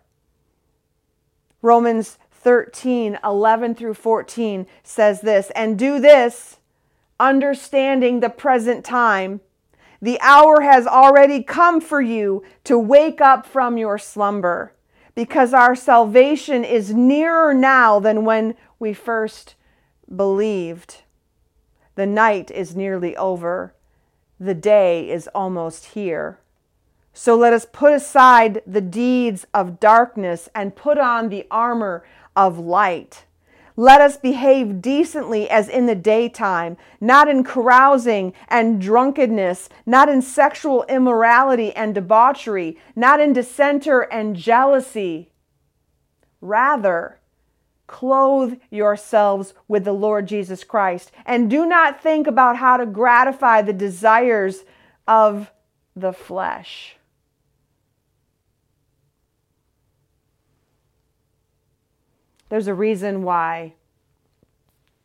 Romans 1.61 2.17
13, 2.31 3.19
11 3.23 3.75
through 3.75 3.93
14 3.93 4.65
says 4.83 5.21
this, 5.21 5.51
and 5.55 5.77
do 5.77 5.99
this, 5.99 6.59
understanding 7.19 8.19
the 8.19 8.29
present 8.29 8.85
time. 8.85 9.41
The 10.01 10.19
hour 10.21 10.61
has 10.61 10.87
already 10.87 11.43
come 11.43 11.81
for 11.81 12.01
you 12.01 12.43
to 12.63 12.79
wake 12.79 13.19
up 13.19 13.45
from 13.45 13.77
your 13.77 13.97
slumber 13.97 14.73
because 15.13 15.53
our 15.53 15.75
salvation 15.75 16.63
is 16.63 16.93
nearer 16.93 17.53
now 17.53 17.99
than 17.99 18.23
when 18.23 18.55
we 18.79 18.93
first 18.93 19.55
believed. 20.15 21.03
The 21.95 22.05
night 22.05 22.49
is 22.51 22.75
nearly 22.75 23.15
over, 23.17 23.73
the 24.39 24.53
day 24.53 25.09
is 25.09 25.27
almost 25.35 25.87
here. 25.87 26.39
So 27.13 27.35
let 27.35 27.51
us 27.51 27.67
put 27.71 27.93
aside 27.93 28.61
the 28.65 28.81
deeds 28.81 29.45
of 29.53 29.79
darkness 29.79 30.47
and 30.55 30.75
put 30.75 30.97
on 30.97 31.29
the 31.29 31.45
armor 31.51 32.05
of 32.35 32.57
light. 32.57 33.25
Let 33.75 34.01
us 34.01 34.17
behave 34.17 34.81
decently 34.81 35.49
as 35.49 35.69
in 35.69 35.85
the 35.85 35.95
daytime, 35.95 36.75
not 36.99 37.29
in 37.29 37.43
carousing 37.43 38.33
and 38.49 38.81
drunkenness, 38.81 39.69
not 39.85 40.09
in 40.09 40.21
sexual 40.21 40.83
immorality 40.89 41.73
and 41.73 41.95
debauchery, 41.95 42.77
not 42.95 43.21
in 43.21 43.33
dissenter 43.33 44.01
and 44.01 44.35
jealousy. 44.35 45.31
Rather, 46.41 47.18
clothe 47.89 48.59
yourselves 48.69 49.55
with 49.67 49.83
the 49.83 49.93
Lord 49.93 50.27
Jesus 50.27 50.63
Christ, 50.63 51.11
and 51.25 51.49
do 51.49 51.65
not 51.65 52.01
think 52.01 52.27
about 52.27 52.55
how 52.55 52.77
to 52.77 52.85
gratify 52.85 53.63
the 53.63 53.73
desires 53.73 54.63
of 55.07 55.51
the 55.95 56.13
flesh. 56.13 56.95
There's 62.49 62.67
a 62.67 62.73
reason 62.73 63.23
why 63.23 63.73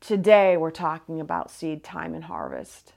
today 0.01 0.57
we're 0.57 0.71
talking 0.71 1.21
about 1.21 1.51
seed 1.51 1.83
time 1.83 2.15
and 2.15 2.25
harvest. 2.25 2.93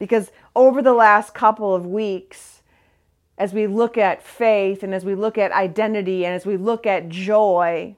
Because 0.00 0.32
over 0.56 0.82
the 0.82 0.92
last 0.92 1.34
couple 1.34 1.72
of 1.74 1.86
weeks, 1.86 2.62
as 3.38 3.52
we 3.52 3.66
look 3.66 3.96
at 3.96 4.22
faith 4.22 4.82
and 4.82 4.94
as 4.94 5.04
we 5.04 5.14
look 5.14 5.38
at 5.38 5.52
identity 5.52 6.24
and 6.24 6.34
as 6.34 6.44
we 6.44 6.56
look 6.56 6.86
at 6.86 7.08
joy, 7.08 7.94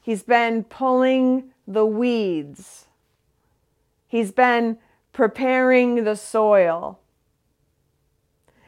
he's 0.00 0.22
been 0.22 0.64
pulling 0.64 1.52
the 1.66 1.86
weeds. 1.86 2.86
He's 4.06 4.32
been 4.32 4.78
preparing 5.12 6.04
the 6.04 6.16
soil. 6.16 6.98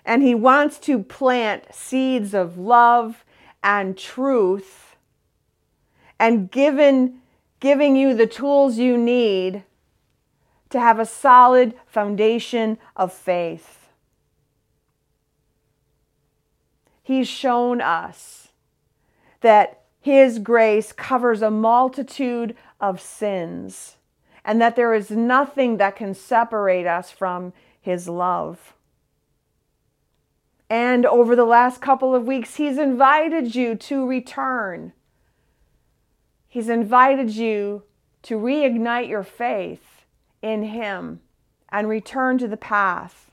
And 0.04 0.22
he 0.22 0.34
wants 0.34 0.78
to 0.80 1.02
plant 1.02 1.74
seeds 1.74 2.34
of 2.34 2.58
love 2.58 3.24
and 3.62 3.96
truth 3.96 4.96
and 6.18 6.50
given 6.50 7.20
giving 7.60 7.94
you 7.94 8.12
the 8.12 8.26
tools 8.26 8.76
you 8.76 8.98
need 8.98 9.62
to 10.68 10.80
have 10.80 10.98
a 10.98 11.06
solid 11.06 11.74
foundation 11.86 12.76
of 12.96 13.12
faith. 13.12 13.88
He's 17.02 17.28
shown 17.28 17.80
us 17.80 18.48
that 19.42 19.81
His 20.02 20.40
grace 20.40 20.92
covers 20.92 21.42
a 21.42 21.50
multitude 21.50 22.56
of 22.80 23.00
sins 23.00 23.96
and 24.44 24.60
that 24.60 24.74
there 24.74 24.92
is 24.92 25.12
nothing 25.12 25.76
that 25.76 25.94
can 25.94 26.12
separate 26.12 26.86
us 26.86 27.12
from 27.12 27.52
His 27.80 28.08
love. 28.08 28.74
And 30.68 31.06
over 31.06 31.36
the 31.36 31.44
last 31.44 31.80
couple 31.80 32.16
of 32.16 32.26
weeks, 32.26 32.56
He's 32.56 32.78
invited 32.78 33.54
you 33.54 33.76
to 33.76 34.04
return. 34.04 34.92
He's 36.48 36.68
invited 36.68 37.30
you 37.30 37.84
to 38.22 38.36
reignite 38.36 39.08
your 39.08 39.22
faith 39.22 40.04
in 40.42 40.64
Him 40.64 41.20
and 41.68 41.88
return 41.88 42.38
to 42.38 42.48
the 42.48 42.56
path. 42.56 43.30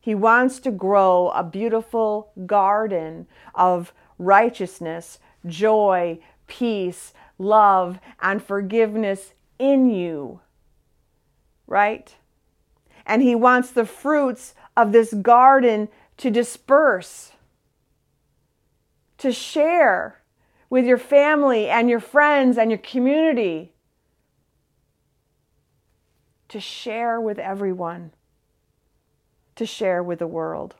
He 0.00 0.14
wants 0.14 0.58
to 0.60 0.70
grow 0.70 1.28
a 1.34 1.44
beautiful 1.44 2.32
garden 2.46 3.26
of 3.54 3.92
righteousness, 4.18 5.18
joy, 5.46 6.18
peace, 6.46 7.12
love, 7.38 7.98
and 8.20 8.42
forgiveness 8.42 9.34
in 9.58 9.90
you. 9.90 10.40
Right? 11.66 12.14
And 13.06 13.22
He 13.22 13.34
wants 13.34 13.70
the 13.70 13.86
fruits 13.86 14.54
of 14.76 14.92
this 14.92 15.12
garden 15.14 15.88
to 16.18 16.30
disperse, 16.30 17.32
to 19.18 19.32
share 19.32 20.20
with 20.70 20.84
your 20.84 20.98
family 20.98 21.68
and 21.68 21.88
your 21.88 22.00
friends 22.00 22.58
and 22.58 22.70
your 22.70 22.78
community, 22.78 23.72
to 26.48 26.60
share 26.60 27.20
with 27.20 27.38
everyone, 27.38 28.12
to 29.56 29.66
share 29.66 30.02
with 30.02 30.18
the 30.18 30.26
world. 30.26 30.74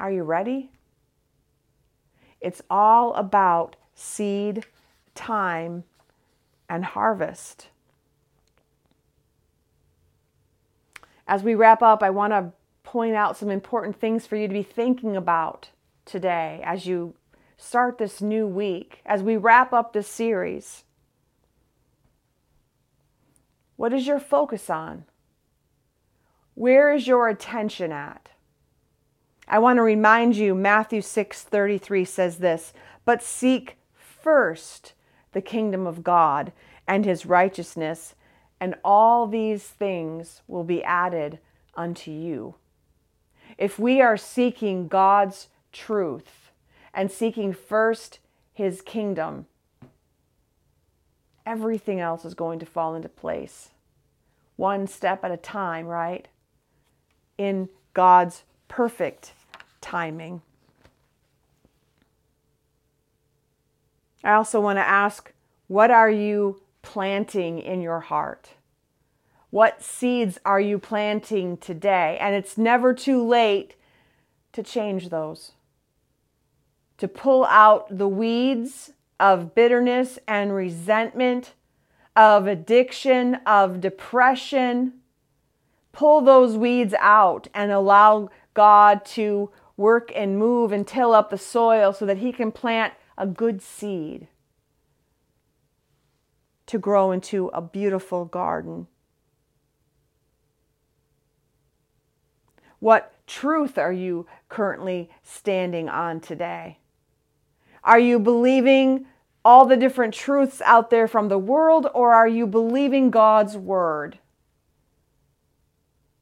Are 0.00 0.10
you 0.10 0.22
ready? 0.22 0.70
It's 2.40 2.62
all 2.70 3.12
about 3.14 3.76
seed, 3.94 4.64
time, 5.14 5.84
and 6.70 6.86
harvest. 6.86 7.68
As 11.28 11.42
we 11.42 11.54
wrap 11.54 11.82
up, 11.82 12.02
I 12.02 12.08
want 12.08 12.32
to 12.32 12.52
point 12.82 13.14
out 13.14 13.36
some 13.36 13.50
important 13.50 14.00
things 14.00 14.26
for 14.26 14.36
you 14.36 14.48
to 14.48 14.54
be 14.54 14.62
thinking 14.62 15.16
about 15.16 15.68
today 16.06 16.62
as 16.64 16.86
you 16.86 17.14
start 17.58 17.98
this 17.98 18.22
new 18.22 18.46
week, 18.46 19.02
as 19.04 19.22
we 19.22 19.36
wrap 19.36 19.74
up 19.74 19.92
this 19.92 20.08
series. 20.08 20.84
What 23.76 23.92
is 23.92 24.06
your 24.06 24.18
focus 24.18 24.70
on? 24.70 25.04
Where 26.54 26.90
is 26.94 27.06
your 27.06 27.28
attention 27.28 27.92
at? 27.92 28.30
I 29.52 29.58
want 29.58 29.78
to 29.78 29.82
remind 29.82 30.36
you 30.36 30.54
Matthew 30.54 31.00
6:33 31.00 32.04
says 32.04 32.38
this, 32.38 32.72
"But 33.04 33.20
seek 33.20 33.78
first 33.92 34.94
the 35.32 35.42
kingdom 35.42 35.88
of 35.88 36.04
God 36.04 36.52
and 36.86 37.04
his 37.04 37.26
righteousness, 37.26 38.14
and 38.60 38.76
all 38.84 39.26
these 39.26 39.68
things 39.68 40.42
will 40.46 40.62
be 40.62 40.84
added 40.84 41.40
unto 41.74 42.12
you." 42.12 42.54
If 43.58 43.76
we 43.76 44.00
are 44.00 44.16
seeking 44.16 44.86
God's 44.86 45.48
truth 45.72 46.52
and 46.94 47.10
seeking 47.10 47.52
first 47.52 48.20
his 48.52 48.80
kingdom, 48.80 49.48
everything 51.44 51.98
else 51.98 52.24
is 52.24 52.34
going 52.34 52.60
to 52.60 52.66
fall 52.66 52.94
into 52.94 53.08
place. 53.08 53.72
One 54.54 54.86
step 54.86 55.24
at 55.24 55.32
a 55.32 55.36
time, 55.36 55.88
right? 55.88 56.28
In 57.36 57.68
God's 57.94 58.44
perfect 58.68 59.32
timing. 59.80 60.42
I 64.22 64.32
also 64.32 64.60
want 64.60 64.76
to 64.78 64.86
ask 64.86 65.32
what 65.66 65.90
are 65.90 66.10
you 66.10 66.62
planting 66.82 67.58
in 67.58 67.80
your 67.80 68.00
heart? 68.00 68.50
What 69.50 69.82
seeds 69.82 70.38
are 70.44 70.60
you 70.60 70.78
planting 70.78 71.56
today? 71.56 72.18
And 72.20 72.34
it's 72.34 72.58
never 72.58 72.94
too 72.94 73.26
late 73.26 73.74
to 74.52 74.62
change 74.62 75.08
those, 75.08 75.52
to 76.98 77.08
pull 77.08 77.44
out 77.46 77.96
the 77.96 78.08
weeds 78.08 78.92
of 79.18 79.54
bitterness 79.54 80.18
and 80.26 80.54
resentment, 80.54 81.54
of 82.16 82.46
addiction, 82.46 83.36
of 83.46 83.80
depression. 83.80 84.94
Pull 85.92 86.22
those 86.22 86.56
weeds 86.56 86.94
out 86.98 87.48
and 87.54 87.70
allow 87.70 88.30
God 88.54 89.04
to 89.06 89.50
work 89.80 90.12
and 90.14 90.38
move 90.38 90.72
and 90.72 90.86
till 90.86 91.14
up 91.14 91.30
the 91.30 91.38
soil 91.38 91.92
so 91.92 92.04
that 92.04 92.18
He 92.18 92.32
can 92.32 92.52
plant 92.52 92.92
a 93.16 93.26
good 93.26 93.62
seed 93.62 94.28
to 96.66 96.78
grow 96.78 97.10
into 97.10 97.48
a 97.48 97.62
beautiful 97.62 98.26
garden. 98.26 98.86
What 102.78 103.12
truth 103.26 103.78
are 103.78 103.92
you 103.92 104.26
currently 104.48 105.10
standing 105.22 105.88
on 105.88 106.20
today? 106.20 106.78
Are 107.82 107.98
you 107.98 108.18
believing 108.18 109.06
all 109.42 109.64
the 109.64 109.76
different 109.78 110.12
truths 110.12 110.60
out 110.66 110.90
there 110.90 111.08
from 111.08 111.28
the 111.28 111.38
world, 111.38 111.88
or 111.94 112.12
are 112.12 112.28
you 112.28 112.46
believing 112.46 113.10
God's 113.10 113.56
word? 113.56 114.18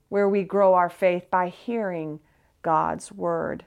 Where 0.09 0.29
we 0.29 0.45
grow 0.45 0.75
our 0.75 0.89
faith 0.89 1.29
by 1.29 1.49
hearing 1.49 2.21
God's 2.69 3.11
word. 3.11 3.65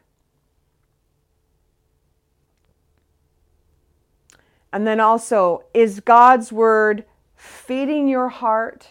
And 4.71 4.85
then 4.85 4.99
also, 4.99 5.63
is 5.73 6.01
God's 6.01 6.51
word 6.51 7.05
feeding 7.35 8.07
your 8.07 8.29
heart? 8.29 8.89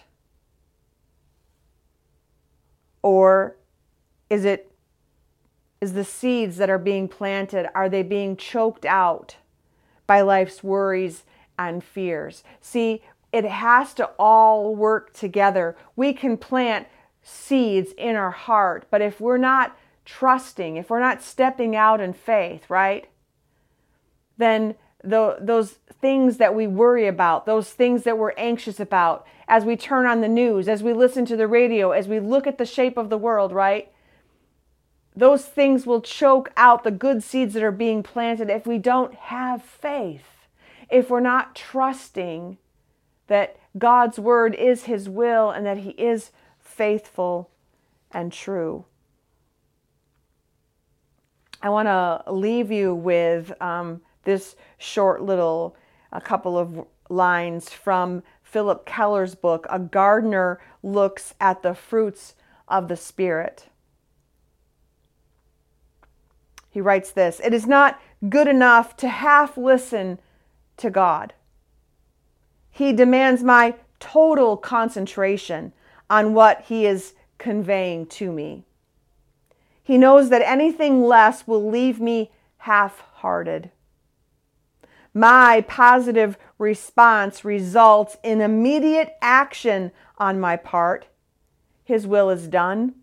Or 3.02 3.54
is 4.28 4.44
it 4.44 4.72
is 5.80 5.92
the 5.92 6.04
seeds 6.04 6.56
that 6.56 6.68
are 6.68 6.76
being 6.76 7.06
planted 7.06 7.68
are 7.76 7.88
they 7.88 8.02
being 8.02 8.36
choked 8.36 8.84
out 8.84 9.36
by 10.08 10.22
life's 10.22 10.64
worries 10.64 11.22
and 11.56 11.84
fears? 11.84 12.42
See, 12.60 13.00
it 13.32 13.44
has 13.44 13.94
to 13.94 14.06
all 14.18 14.74
work 14.74 15.12
together. 15.12 15.76
We 15.94 16.12
can 16.14 16.36
plant 16.36 16.88
seeds 17.22 17.92
in 17.96 18.16
our 18.16 18.32
heart, 18.32 18.86
but 18.90 19.00
if 19.00 19.20
we're 19.20 19.38
not 19.38 19.76
trusting, 20.04 20.76
if 20.76 20.90
we're 20.90 21.00
not 21.00 21.22
stepping 21.22 21.76
out 21.76 22.00
in 22.00 22.12
faith, 22.12 22.68
right? 22.68 23.08
Then 24.36 24.74
the, 25.02 25.36
those 25.40 25.78
things 26.00 26.38
that 26.38 26.54
we 26.54 26.66
worry 26.66 27.06
about, 27.06 27.46
those 27.46 27.70
things 27.70 28.04
that 28.04 28.18
we're 28.18 28.34
anxious 28.36 28.80
about, 28.80 29.26
as 29.48 29.64
we 29.64 29.76
turn 29.76 30.06
on 30.06 30.20
the 30.20 30.28
news, 30.28 30.68
as 30.68 30.82
we 30.82 30.92
listen 30.92 31.24
to 31.26 31.36
the 31.36 31.46
radio, 31.46 31.90
as 31.90 32.08
we 32.08 32.20
look 32.20 32.46
at 32.46 32.58
the 32.58 32.66
shape 32.66 32.96
of 32.96 33.10
the 33.10 33.18
world, 33.18 33.52
right? 33.52 33.90
those 35.14 35.44
things 35.44 35.86
will 35.86 36.00
choke 36.00 36.50
out 36.56 36.84
the 36.84 36.90
good 36.90 37.22
seeds 37.22 37.54
that 37.54 37.62
are 37.62 37.72
being 37.72 38.02
planted 38.02 38.48
if 38.48 38.66
we 38.66 38.78
don't 38.78 39.14
have 39.14 39.62
faith, 39.62 40.46
if 40.88 41.10
we're 41.10 41.20
not 41.20 41.54
trusting 41.54 42.56
that 43.26 43.56
God's 43.76 44.18
word 44.18 44.54
is 44.54 44.84
his 44.84 45.08
will 45.08 45.50
and 45.50 45.64
that 45.66 45.78
he 45.78 45.90
is 45.90 46.30
faithful 46.58 47.50
and 48.10 48.32
true. 48.32 48.84
I 51.62 51.68
want 51.68 51.88
to 51.88 52.32
leave 52.32 52.70
you 52.70 52.94
with 52.94 53.52
um, 53.60 54.00
this 54.24 54.56
short 54.78 55.22
little, 55.22 55.76
a 56.12 56.20
couple 56.20 56.56
of 56.56 56.86
lines 57.08 57.70
from 57.70 58.22
Phillip 58.42 58.86
Keller's 58.86 59.34
book, 59.34 59.66
A 59.68 59.78
Gardener 59.78 60.60
Looks 60.82 61.34
at 61.40 61.62
the 61.62 61.74
Fruits 61.74 62.34
of 62.66 62.88
the 62.88 62.96
Spirit. 62.96 63.66
He 66.70 66.80
writes 66.80 67.10
this 67.10 67.40
It 67.44 67.52
is 67.52 67.66
not 67.66 68.00
good 68.28 68.48
enough 68.48 68.96
to 68.98 69.08
half 69.08 69.56
listen 69.56 70.18
to 70.78 70.88
God. 70.88 71.34
He 72.70 72.92
demands 72.92 73.42
my 73.42 73.74
total 73.98 74.56
concentration 74.56 75.72
on 76.08 76.32
what 76.32 76.62
He 76.62 76.86
is 76.86 77.14
conveying 77.38 78.06
to 78.06 78.32
me. 78.32 78.64
He 79.90 79.98
knows 79.98 80.28
that 80.28 80.48
anything 80.48 81.02
less 81.02 81.48
will 81.48 81.68
leave 81.68 81.98
me 81.98 82.30
half 82.58 83.00
hearted. 83.00 83.72
My 85.12 85.64
positive 85.66 86.38
response 86.58 87.44
results 87.44 88.16
in 88.22 88.40
immediate 88.40 89.16
action 89.20 89.90
on 90.16 90.38
my 90.38 90.54
part. 90.54 91.06
His 91.82 92.06
will 92.06 92.30
is 92.30 92.46
done, 92.46 92.94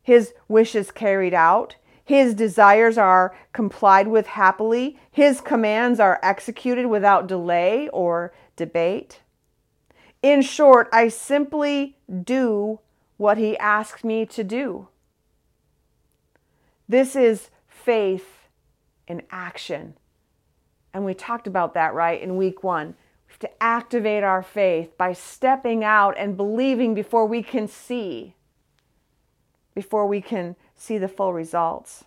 His 0.00 0.32
wish 0.46 0.76
is 0.76 0.92
carried 0.92 1.34
out, 1.34 1.74
his 2.04 2.34
desires 2.34 2.96
are 2.96 3.34
complied 3.52 4.06
with 4.06 4.28
happily. 4.28 4.96
His 5.10 5.40
commands 5.40 5.98
are 5.98 6.20
executed 6.22 6.86
without 6.86 7.26
delay 7.26 7.88
or 7.88 8.32
debate. 8.54 9.22
In 10.22 10.40
short, 10.40 10.88
I 10.92 11.08
simply 11.08 11.96
do 12.08 12.78
what 13.16 13.38
he 13.38 13.58
asks 13.58 14.04
me 14.04 14.24
to 14.26 14.44
do. 14.44 14.86
This 16.88 17.16
is 17.16 17.50
faith 17.66 18.48
in 19.06 19.22
action. 19.30 19.94
And 20.92 21.04
we 21.04 21.14
talked 21.14 21.46
about 21.46 21.74
that, 21.74 21.94
right, 21.94 22.20
in 22.20 22.36
week 22.36 22.62
one. 22.62 22.94
We 23.26 23.32
have 23.32 23.38
to 23.40 23.62
activate 23.62 24.22
our 24.22 24.42
faith 24.42 24.96
by 24.96 25.12
stepping 25.12 25.82
out 25.82 26.14
and 26.16 26.36
believing 26.36 26.94
before 26.94 27.26
we 27.26 27.42
can 27.42 27.66
see, 27.66 28.34
before 29.74 30.06
we 30.06 30.20
can 30.20 30.56
see 30.76 30.98
the 30.98 31.08
full 31.08 31.32
results. 31.32 32.04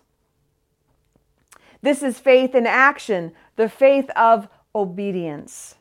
This 1.82 2.02
is 2.02 2.18
faith 2.18 2.54
in 2.54 2.66
action, 2.66 3.32
the 3.56 3.68
faith 3.68 4.10
of 4.16 4.48
obedience. 4.74 5.76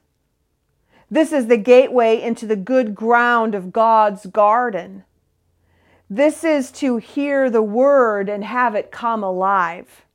This 1.09 1.31
is 1.31 1.47
the 1.47 1.57
gateway 1.57 2.21
into 2.21 2.45
the 2.45 2.57
good 2.57 2.93
ground 2.93 3.55
of 3.55 3.71
God's 3.71 4.25
garden. 4.25 5.05
This 6.09 6.45
is 6.45 6.71
to 6.73 6.97
hear 6.97 7.49
the 7.49 7.61
word 7.61 8.29
and 8.29 8.43
have 8.45 8.75
it 8.75 8.91
come 8.91 9.23
alive. 9.23 10.05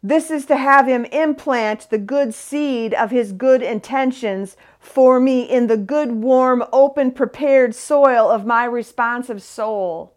This 0.00 0.30
is 0.30 0.46
to 0.46 0.56
have 0.56 0.86
Him 0.86 1.04
implant 1.06 1.90
the 1.90 1.98
good 1.98 2.34
seed 2.34 2.94
of 2.94 3.10
His 3.10 3.32
good 3.32 3.62
intentions 3.62 4.56
for 4.78 5.18
me 5.18 5.42
in 5.42 5.66
the 5.66 5.76
good, 5.76 6.12
warm, 6.12 6.64
open, 6.72 7.10
prepared 7.10 7.74
soil 7.74 8.30
of 8.30 8.46
my 8.46 8.64
responsive 8.64 9.42
soul. 9.42 10.14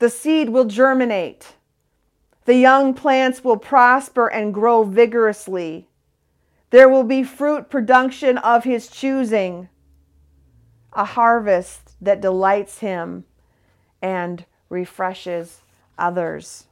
The 0.00 0.10
seed 0.10 0.50
will 0.50 0.66
germinate. 0.66 1.54
The 2.44 2.56
young 2.56 2.94
plants 2.94 3.42
will 3.42 3.56
prosper 3.56 4.28
and 4.28 4.54
grow 4.54 4.84
vigorously. 4.84 5.88
There 6.70 6.88
will 6.88 7.04
be 7.04 7.22
fruit 7.22 7.70
production 7.70 8.38
of 8.38 8.64
his 8.64 8.88
choosing, 8.88 9.68
a 10.92 11.04
harvest 11.04 11.87
that 12.00 12.20
delights 12.20 12.78
him 12.78 13.24
and 14.00 14.44
refreshes 14.68 15.62
others. 15.98 16.66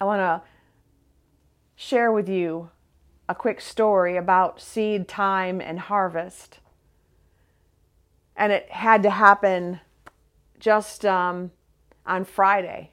I 0.00 0.04
want 0.04 0.20
to 0.20 0.42
share 1.76 2.10
with 2.12 2.28
you 2.28 2.70
a 3.28 3.34
quick 3.34 3.60
story 3.60 4.16
about 4.16 4.60
seed 4.60 5.08
time 5.08 5.60
and 5.60 5.78
harvest. 5.78 6.58
And 8.36 8.52
it 8.52 8.70
had 8.70 9.02
to 9.04 9.10
happen 9.10 9.80
just 10.58 11.04
um, 11.04 11.50
on 12.04 12.24
Friday. 12.24 12.90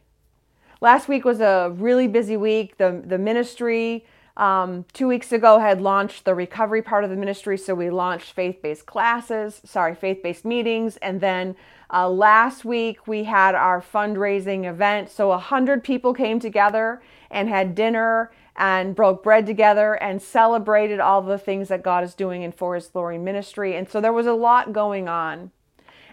Last 0.81 1.07
week 1.07 1.25
was 1.25 1.41
a 1.41 1.73
really 1.75 2.07
busy 2.07 2.37
week. 2.37 2.77
The, 2.77 3.01
the 3.05 3.17
ministry 3.17 4.05
um, 4.39 4.85
two 4.93 5.07
weeks 5.07 5.33
ago 5.33 5.59
had 5.59 5.81
launched 5.81 6.23
the 6.23 6.33
recovery 6.33 6.81
part 6.81 7.03
of 7.03 7.09
the 7.09 7.15
ministry. 7.17 7.57
So 7.57 7.75
we 7.75 7.89
launched 7.89 8.31
faith 8.31 8.61
based 8.61 8.85
classes, 8.85 9.61
sorry, 9.65 9.93
faith 9.93 10.23
based 10.23 10.45
meetings. 10.45 10.95
And 10.97 11.19
then 11.19 11.57
uh, 11.93 12.09
last 12.09 12.63
week 12.63 13.05
we 13.05 13.25
had 13.25 13.53
our 13.53 13.81
fundraising 13.81 14.63
event. 14.63 15.11
So 15.11 15.31
a 15.31 15.37
hundred 15.37 15.83
people 15.83 16.13
came 16.13 16.39
together 16.39 17.01
and 17.29 17.49
had 17.49 17.75
dinner 17.75 18.31
and 18.55 18.95
broke 18.95 19.23
bread 19.23 19.45
together 19.45 20.01
and 20.01 20.21
celebrated 20.21 21.01
all 21.01 21.21
the 21.21 21.37
things 21.37 21.67
that 21.67 21.83
God 21.83 22.05
is 22.05 22.15
doing 22.15 22.41
in 22.41 22.53
For 22.53 22.75
His 22.75 22.87
Glory 22.87 23.17
ministry. 23.17 23.75
And 23.75 23.89
so 23.89 23.99
there 23.99 24.13
was 24.13 24.25
a 24.25 24.33
lot 24.33 24.71
going 24.71 25.09
on. 25.09 25.51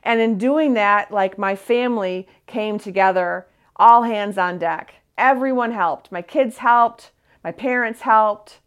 And 0.03 0.20
in 0.20 0.37
doing 0.37 0.74
that, 0.74 1.12
like 1.12 1.39
my 1.39 1.55
family 1.55 2.27
came 2.47 2.79
together, 2.79 3.47
all 3.77 4.03
hands 4.03 4.37
on 4.37 4.59
deck. 4.59 4.95
Everyone 5.16 5.72
helped. 5.72 6.11
My 6.11 6.22
kids 6.22 6.59
helped. 6.59 7.12
My 7.47 7.53
parents 7.53 8.01
helped. 8.01 8.59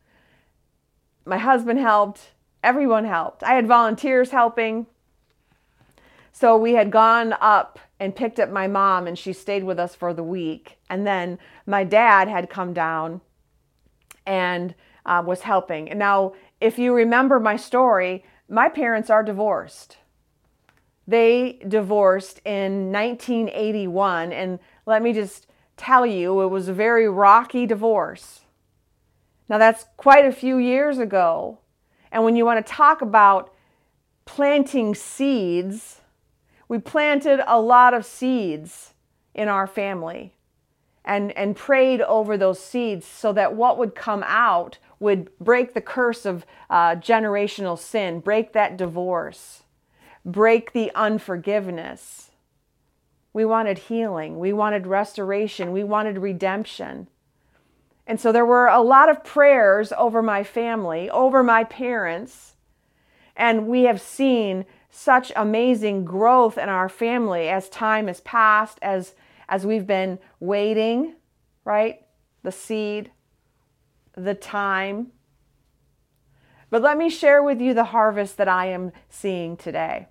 My 1.25 1.38
husband 1.38 1.80
helped. 1.80 2.30
Everyone 2.63 3.03
helped. 3.03 3.43
I 3.43 3.55
had 3.55 3.67
volunteers 3.67 4.32
helping. 4.32 4.88
So 6.32 6.55
we 6.55 6.75
had 6.75 6.89
gone 6.89 7.36
up 7.41 7.77
and 7.99 8.15
picked 8.15 8.39
up 8.39 8.49
my 8.49 8.67
mom, 8.67 9.05
and 9.05 9.19
she 9.19 9.34
stayed 9.34 9.65
with 9.65 9.80
us 9.80 9.95
for 9.95 10.13
the 10.13 10.23
week. 10.23 10.77
And 10.89 11.05
then 11.05 11.39
my 11.65 11.84
dad 11.84 12.30
had 12.30 12.49
come 12.49 12.71
down 12.71 13.19
and 14.25 14.73
uh, 15.05 15.23
was 15.25 15.41
helping. 15.41 15.89
And 15.89 15.99
now, 15.99 16.32
if 16.61 16.80
you 16.80 16.93
remember 16.93 17.38
my 17.38 17.57
story, 17.57 18.23
my 18.47 18.69
parents 18.69 19.09
are 19.09 19.23
divorced. 19.23 19.97
They 21.05 21.59
divorced 21.67 22.39
in 22.45 22.93
1981. 22.93 24.32
And 24.32 24.57
let 24.86 25.01
me 25.01 25.11
just 25.11 25.47
tell 25.75 26.05
you, 26.05 26.39
it 26.43 26.47
was 26.47 26.69
a 26.69 26.73
very 26.73 27.09
rocky 27.09 27.65
divorce. 27.65 28.45
Now, 29.49 29.57
that's 29.57 29.85
quite 29.97 30.25
a 30.25 30.31
few 30.31 30.57
years 30.57 30.99
ago. 30.99 31.57
And 32.11 32.23
when 32.23 32.35
you 32.35 32.45
want 32.45 32.65
to 32.65 32.71
talk 32.71 33.01
about 33.01 33.53
planting 34.25 34.93
seeds, 34.93 36.01
we 36.67 36.77
planted 36.77 37.41
a 37.47 37.59
lot 37.59 37.95
of 37.95 38.05
seeds 38.05 38.93
in 39.33 39.47
our 39.47 39.65
family 39.65 40.35
and, 41.03 41.35
and 41.35 41.55
prayed 41.55 42.01
over 42.01 42.37
those 42.37 42.59
seeds 42.59 43.07
so 43.07 43.33
that 43.33 43.55
what 43.55 43.79
would 43.79 43.95
come 43.95 44.23
out 44.27 44.77
would 44.99 45.35
break 45.39 45.73
the 45.73 45.81
curse 45.81 46.25
of 46.25 46.45
uh, 46.69 46.95
generational 46.95 47.77
sin, 47.77 48.19
break 48.19 48.53
that 48.53 48.77
divorce, 48.77 49.63
break 50.23 50.73
the 50.73 50.91
unforgiveness. 50.93 52.29
We 53.33 53.45
wanted 53.45 53.77
healing, 53.77 54.37
we 54.37 54.53
wanted 54.53 54.85
restoration, 54.85 55.71
we 55.71 55.83
wanted 55.83 56.19
redemption. 56.19 57.07
And 58.10 58.20
so 58.20 58.32
there 58.32 58.45
were 58.45 58.66
a 58.66 58.82
lot 58.82 59.07
of 59.07 59.24
prayers 59.24 59.93
over 59.95 60.24
my 60.24 60.43
family, 60.43 61.12
over 61.12 61.43
my 61.43 61.64
parents. 61.64 62.55
And 63.36 63.68
we 63.68 63.84
have 63.84 64.01
seen 64.01 64.66
such 64.89 65.32
amazing 65.36 66.05
growth 66.05 66.57
in 66.57 66.70
our 66.70 66.89
family 66.89 67.49
as 67.49 67.70
time 67.70 68.07
has 68.07 68.20
passed, 68.22 68.80
as, 68.82 69.14
as 69.47 69.64
we've 69.64 69.86
been 69.86 70.18
waiting, 70.39 71.18
right? 71.64 72.01
The 72.41 72.51
seed, 72.51 73.12
the 74.18 74.34
time. 74.34 75.12
But 76.72 76.82
let 76.82 76.97
me 76.97 77.12
share 77.12 77.43
with 77.43 77.62
you 77.62 77.76
the 77.76 77.84
harvest 77.84 78.38
that 78.38 78.47
I 78.47 78.70
am 78.70 78.91
seeing 79.07 79.55
today. 79.55 80.07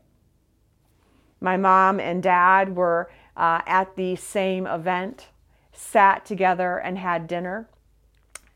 My 1.40 1.56
mom 1.56 1.98
and 1.98 2.22
dad 2.22 2.76
were 2.76 3.10
uh, 3.36 3.62
at 3.66 3.96
the 3.96 4.14
same 4.14 4.68
event, 4.68 5.30
sat 5.72 6.24
together 6.24 6.78
and 6.78 6.96
had 6.96 7.26
dinner. 7.26 7.68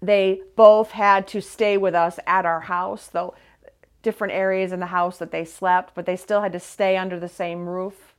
They 0.03 0.43
both 0.57 0.91
had 0.91 1.29
to 1.29 1.41
stay 1.41 1.79
with 1.79 1.95
us 1.95 2.19
at 2.27 2.45
our 2.45 2.61
house, 2.61 3.07
though 3.07 3.35
different 4.03 4.33
areas 4.33 4.73
in 4.73 4.81
the 4.81 4.87
house 4.87 5.19
that 5.19 5.31
they 5.31 5.45
slept, 5.45 5.95
but 5.95 6.07
they 6.07 6.17
still 6.17 6.43
had 6.43 6.53
to 6.53 6.61
stay 6.61 6.97
under 6.97 7.21
the 7.21 7.29
same 7.29 7.69
roof. 7.69 8.15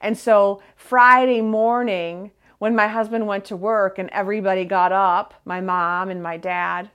And 0.00 0.18
so 0.18 0.60
Friday 0.74 1.40
morning, 1.40 2.32
when 2.58 2.74
my 2.74 2.88
husband 2.88 3.28
went 3.28 3.44
to 3.46 3.56
work 3.56 3.98
and 3.98 4.10
everybody 4.10 4.64
got 4.64 4.90
up, 4.90 5.34
my 5.44 5.60
mom 5.60 6.10
and 6.10 6.22
my 6.22 6.36
dad, 6.36 6.90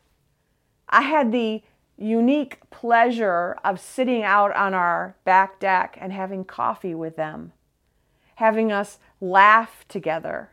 I 0.89 1.03
had 1.03 1.31
the 1.31 1.63
unique 1.97 2.59
pleasure 2.69 3.57
of 3.63 3.79
sitting 3.79 4.23
out 4.23 4.53
on 4.55 4.73
our 4.73 5.15
back 5.23 5.59
deck 5.59 5.97
and 6.01 6.11
having 6.11 6.43
coffee 6.43 6.95
with 6.95 7.15
them, 7.15 7.53
having 8.35 8.73
us 8.73 8.99
laugh 9.21 9.85
together. 9.87 10.49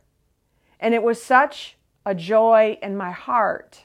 And 0.78 0.94
it 0.94 1.02
was 1.02 1.20
such 1.20 1.77
a 2.04 2.14
joy 2.14 2.78
in 2.82 2.96
my 2.96 3.10
heart 3.10 3.84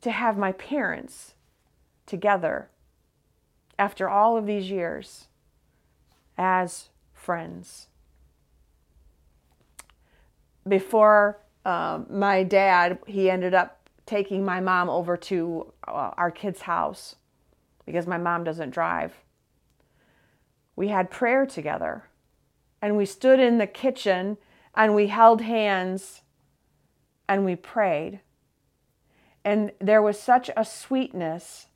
to 0.00 0.10
have 0.10 0.38
my 0.38 0.52
parents 0.52 1.34
together 2.06 2.68
after 3.78 4.08
all 4.08 4.36
of 4.36 4.46
these 4.46 4.70
years 4.70 5.28
as 6.36 6.88
friends. 7.12 7.88
Before 10.66 11.40
uh, 11.64 12.00
my 12.08 12.42
dad, 12.42 12.98
he 13.06 13.30
ended 13.30 13.54
up 13.54 13.88
taking 14.06 14.44
my 14.44 14.60
mom 14.60 14.90
over 14.90 15.16
to 15.16 15.72
uh, 15.86 16.10
our 16.16 16.30
kids' 16.30 16.62
house 16.62 17.16
because 17.86 18.06
my 18.06 18.18
mom 18.18 18.44
doesn't 18.44 18.70
drive. 18.70 19.14
We 20.76 20.88
had 20.88 21.10
prayer 21.10 21.46
together 21.46 22.04
and 22.82 22.96
we 22.96 23.06
stood 23.06 23.40
in 23.40 23.58
the 23.58 23.66
kitchen 23.66 24.38
and 24.74 24.94
we 24.94 25.08
held 25.08 25.40
hands 25.40 26.22
and 27.28 27.44
we 27.44 27.56
prayed. 27.56 28.20
And 29.44 29.72
there 29.80 30.02
was 30.02 30.18
such 30.18 30.50
a 30.56 30.64
sweetness 30.64 31.68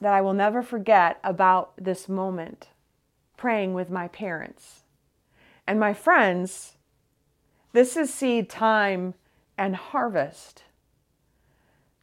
that 0.00 0.12
I 0.12 0.20
will 0.20 0.34
never 0.34 0.62
forget 0.62 1.18
about 1.22 1.72
this 1.76 2.08
moment 2.08 2.68
praying 3.36 3.74
with 3.74 3.90
my 3.90 4.08
parents. 4.08 4.82
And 5.66 5.78
my 5.80 5.94
friends, 5.94 6.76
this 7.72 7.96
is 7.96 8.12
seed 8.12 8.48
time 8.48 9.14
and 9.56 9.74
harvest. 9.76 10.64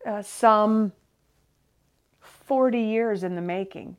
Uh, 0.05 0.21
some 0.21 0.93
40 2.19 2.79
years 2.79 3.23
in 3.23 3.35
the 3.35 3.41
making. 3.41 3.95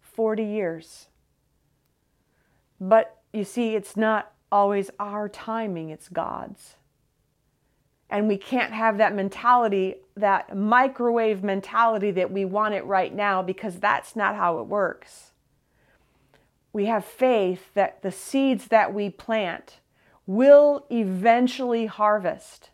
40 0.00 0.44
years. 0.44 1.06
But 2.82 3.18
you 3.32 3.44
see, 3.44 3.76
it's 3.76 3.96
not 3.96 4.32
always 4.50 4.90
our 4.98 5.28
timing, 5.28 5.90
it's 5.90 6.08
God's. 6.08 6.74
And 8.10 8.26
we 8.26 8.36
can't 8.36 8.72
have 8.72 8.98
that 8.98 9.14
mentality, 9.14 9.94
that 10.16 10.56
microwave 10.56 11.44
mentality 11.44 12.10
that 12.10 12.32
we 12.32 12.44
want 12.44 12.74
it 12.74 12.84
right 12.84 13.14
now, 13.14 13.40
because 13.40 13.78
that's 13.78 14.16
not 14.16 14.34
how 14.34 14.58
it 14.58 14.66
works. 14.66 15.30
We 16.72 16.86
have 16.86 17.04
faith 17.04 17.72
that 17.74 18.02
the 18.02 18.10
seeds 18.10 18.66
that 18.66 18.92
we 18.92 19.10
plant 19.10 19.78
will 20.26 20.84
eventually 20.90 21.86
harvest, 21.86 22.70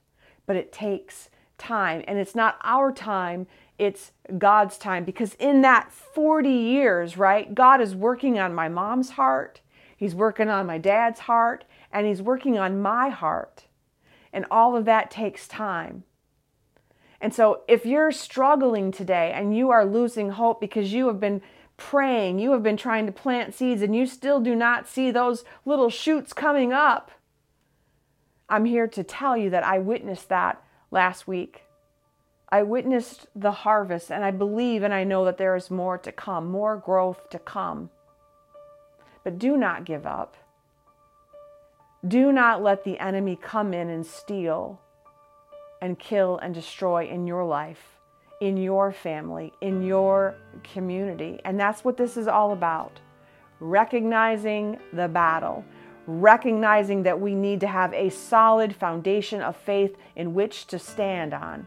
but 0.46 0.56
it 0.56 0.72
takes 0.72 1.28
time. 1.58 2.02
And 2.08 2.18
it's 2.18 2.34
not 2.34 2.58
our 2.62 2.92
time, 2.92 3.46
it's 3.76 4.12
God's 4.38 4.78
time. 4.78 5.04
Because 5.04 5.34
in 5.34 5.60
that 5.62 5.92
40 5.92 6.48
years, 6.48 7.18
right, 7.18 7.54
God 7.54 7.82
is 7.82 7.94
working 7.94 8.38
on 8.38 8.54
my 8.54 8.70
mom's 8.70 9.10
heart. 9.10 9.60
He's 9.98 10.14
working 10.14 10.48
on 10.48 10.64
my 10.64 10.78
dad's 10.78 11.20
heart 11.20 11.64
and 11.92 12.06
He's 12.06 12.22
working 12.22 12.56
on 12.56 12.80
my 12.80 13.08
heart. 13.08 13.64
And 14.32 14.46
all 14.48 14.76
of 14.76 14.84
that 14.84 15.10
takes 15.10 15.48
time. 15.48 16.04
And 17.20 17.34
so, 17.34 17.62
if 17.66 17.84
you're 17.84 18.12
struggling 18.12 18.92
today 18.92 19.32
and 19.34 19.56
you 19.56 19.70
are 19.70 19.84
losing 19.84 20.30
hope 20.30 20.60
because 20.60 20.92
you 20.92 21.08
have 21.08 21.18
been 21.18 21.42
praying, 21.76 22.38
you 22.38 22.52
have 22.52 22.62
been 22.62 22.76
trying 22.76 23.06
to 23.06 23.12
plant 23.12 23.54
seeds, 23.54 23.82
and 23.82 23.96
you 23.96 24.06
still 24.06 24.40
do 24.40 24.54
not 24.54 24.86
see 24.86 25.10
those 25.10 25.44
little 25.64 25.90
shoots 25.90 26.32
coming 26.32 26.72
up, 26.72 27.10
I'm 28.48 28.66
here 28.66 28.86
to 28.86 29.02
tell 29.02 29.36
you 29.36 29.50
that 29.50 29.64
I 29.64 29.80
witnessed 29.80 30.28
that 30.28 30.62
last 30.92 31.26
week. 31.26 31.64
I 32.50 32.62
witnessed 32.62 33.26
the 33.34 33.50
harvest, 33.50 34.12
and 34.12 34.24
I 34.24 34.30
believe 34.30 34.84
and 34.84 34.94
I 34.94 35.02
know 35.02 35.24
that 35.24 35.38
there 35.38 35.56
is 35.56 35.72
more 35.72 35.98
to 35.98 36.12
come, 36.12 36.50
more 36.50 36.76
growth 36.76 37.30
to 37.30 37.40
come. 37.40 37.90
But 39.28 39.38
do 39.38 39.58
not 39.58 39.84
give 39.84 40.06
up. 40.06 40.38
Do 42.06 42.32
not 42.32 42.62
let 42.62 42.82
the 42.82 42.98
enemy 42.98 43.36
come 43.36 43.74
in 43.74 43.90
and 43.90 44.06
steal 44.06 44.80
and 45.82 45.98
kill 45.98 46.38
and 46.38 46.54
destroy 46.54 47.06
in 47.06 47.26
your 47.26 47.44
life, 47.44 47.98
in 48.40 48.56
your 48.56 48.90
family, 48.90 49.52
in 49.60 49.82
your 49.82 50.38
community. 50.62 51.40
And 51.44 51.60
that's 51.60 51.84
what 51.84 51.98
this 51.98 52.16
is 52.16 52.26
all 52.26 52.52
about 52.52 53.00
recognizing 53.60 54.78
the 54.94 55.08
battle, 55.08 55.62
recognizing 56.06 57.02
that 57.02 57.20
we 57.20 57.34
need 57.34 57.60
to 57.60 57.68
have 57.68 57.92
a 57.92 58.08
solid 58.08 58.74
foundation 58.74 59.42
of 59.42 59.58
faith 59.58 59.94
in 60.16 60.32
which 60.32 60.66
to 60.68 60.78
stand 60.78 61.34
on. 61.34 61.66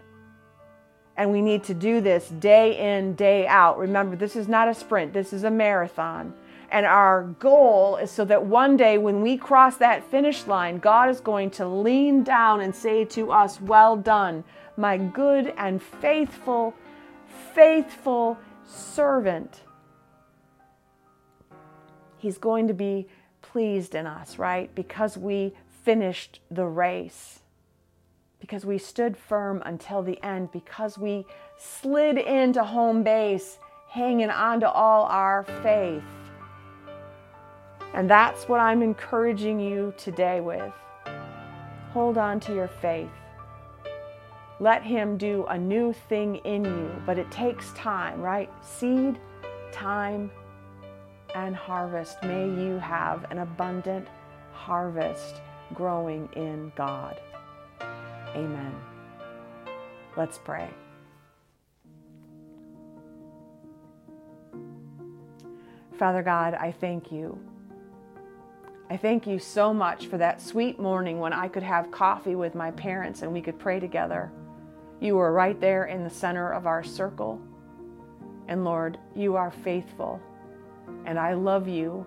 And 1.16 1.32
we 1.32 1.44
need 1.44 1.64
to 1.66 1.76
do 1.76 2.02
this 2.02 2.28
day 2.28 2.98
in, 2.98 3.14
day 3.14 3.46
out. 3.46 3.78
Remember, 3.78 4.16
this 4.16 4.36
is 4.36 4.48
not 4.48 4.68
a 4.68 4.74
sprint, 4.74 5.14
this 5.14 5.32
is 5.32 5.44
a 5.44 5.52
marathon. 5.52 6.34
And 6.72 6.86
our 6.86 7.24
goal 7.40 7.98
is 7.98 8.10
so 8.10 8.24
that 8.26 8.46
one 8.46 8.78
day 8.78 8.98
when 8.98 9.22
we 9.22 9.36
cross 9.36 9.76
that 9.78 10.10
finish 10.10 10.48
line, 10.48 10.80
God 10.80 11.10
is 11.10 11.20
going 11.20 11.52
to 11.52 11.68
lean 11.68 12.24
down 12.24 12.62
and 12.62 12.74
say 12.74 13.04
to 13.06 13.32
us, 13.34 13.60
Well 13.60 13.98
done, 13.98 14.46
my 14.78 14.98
good 14.98 15.54
and 15.58 15.84
faithful, 15.84 16.74
faithful 17.54 18.38
servant. 18.66 19.64
He's 22.18 22.38
going 22.38 22.70
to 22.70 22.74
be 22.74 23.10
pleased 23.42 23.94
in 23.94 24.08
us, 24.08 24.40
right? 24.40 24.74
Because 24.74 25.18
we 25.18 25.54
finished 25.84 26.40
the 26.50 26.66
race, 26.66 27.40
because 28.40 28.66
we 28.66 28.78
stood 28.78 29.18
firm 29.18 29.62
until 29.66 30.04
the 30.04 30.24
end, 30.24 30.54
because 30.54 30.98
we 30.98 31.26
slid 31.58 32.18
into 32.18 32.64
home 32.64 33.04
base, 33.04 33.58
hanging 33.90 34.30
on 34.30 34.62
to 34.62 34.72
all 34.72 35.04
our 35.08 35.44
faith. 35.62 36.04
And 37.94 38.10
that's 38.10 38.48
what 38.48 38.60
I'm 38.60 38.82
encouraging 38.82 39.60
you 39.60 39.94
today 39.98 40.40
with. 40.40 40.74
Hold 41.92 42.18
on 42.18 42.40
to 42.42 42.56
your 42.56 42.70
faith. 42.70 43.10
Let 44.60 44.84
Him 44.84 45.18
do 45.18 45.46
a 45.50 45.58
new 45.58 45.92
thing 46.08 46.38
in 46.38 46.64
you, 46.64 47.02
but 47.06 47.18
it 47.18 47.30
takes 47.32 47.74
time, 47.74 48.22
right? 48.22 48.50
Seed, 48.64 49.20
time, 49.72 50.32
and 51.36 51.56
harvest. 51.56 52.22
May 52.24 52.46
you 52.46 52.78
have 52.78 53.30
an 53.30 53.40
abundant 53.40 54.08
harvest 54.54 55.42
growing 55.74 56.30
in 56.36 56.72
God. 56.76 57.20
Amen. 58.36 58.74
Let's 60.16 60.38
pray. 60.38 60.70
Father 65.98 66.24
God, 66.24 66.54
I 66.54 66.72
thank 66.72 67.12
you 67.12 67.38
I 68.92 68.98
thank 68.98 69.26
you 69.26 69.40
so 69.40 69.74
much 69.74 70.08
for 70.08 70.18
that 70.18 70.42
sweet 70.42 70.78
morning 70.78 71.22
when 71.22 71.32
I 71.32 71.48
could 71.48 71.64
have 71.64 71.92
coffee 71.92 72.36
with 72.36 72.56
my 72.56 72.72
parents 72.72 73.22
and 73.22 73.32
we 73.32 73.40
could 73.40 73.58
pray 73.58 73.80
together. 73.80 74.34
You 75.00 75.16
were 75.16 75.32
right 75.32 75.58
there 75.62 75.86
in 75.86 76.04
the 76.04 76.10
center 76.10 76.52
of 76.52 76.68
our 76.68 76.84
circle. 76.84 77.40
And 78.50 78.66
Lord, 78.66 78.98
you 79.16 79.38
are 79.38 79.50
faithful. 79.50 80.20
And 81.06 81.18
I 81.18 81.36
love 81.36 81.70
you. 81.70 82.06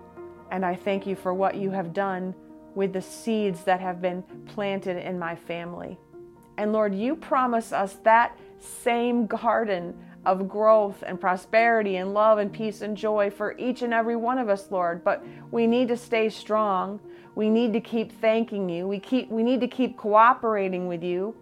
And 0.50 0.62
I 0.62 0.74
thank 0.74 1.06
you 1.06 1.16
for 1.16 1.32
what 1.32 1.54
you 1.54 1.70
have 1.70 1.94
done 1.94 2.34
with 2.74 2.92
the 2.92 3.00
seeds 3.00 3.64
that 3.64 3.80
have 3.80 4.02
been 4.02 4.22
planted 4.44 4.98
in 4.98 5.18
my 5.18 5.34
family. 5.34 5.98
And 6.58 6.74
Lord, 6.74 6.94
you 6.94 7.16
promise 7.16 7.72
us 7.72 7.94
that 8.02 8.38
same 8.60 9.26
garden 9.26 9.98
of 10.26 10.48
growth 10.48 11.02
and 11.06 11.20
prosperity 11.20 11.96
and 11.96 12.14
love 12.14 12.38
and 12.38 12.52
peace 12.52 12.80
and 12.80 12.96
joy 12.96 13.30
for 13.30 13.56
each 13.58 13.82
and 13.82 13.92
every 13.92 14.16
one 14.16 14.38
of 14.38 14.48
us, 14.48 14.70
Lord. 14.70 15.04
But 15.04 15.24
we 15.50 15.66
need 15.66 15.88
to 15.88 15.96
stay 15.96 16.28
strong. 16.28 17.00
We 17.34 17.50
need 17.50 17.72
to 17.72 17.80
keep 17.80 18.20
thanking 18.20 18.68
you. 18.68 18.86
We 18.86 18.98
keep 18.98 19.30
we 19.30 19.42
need 19.42 19.60
to 19.60 19.68
keep 19.68 19.96
cooperating 19.96 20.86
with 20.86 21.02
you. 21.02 21.34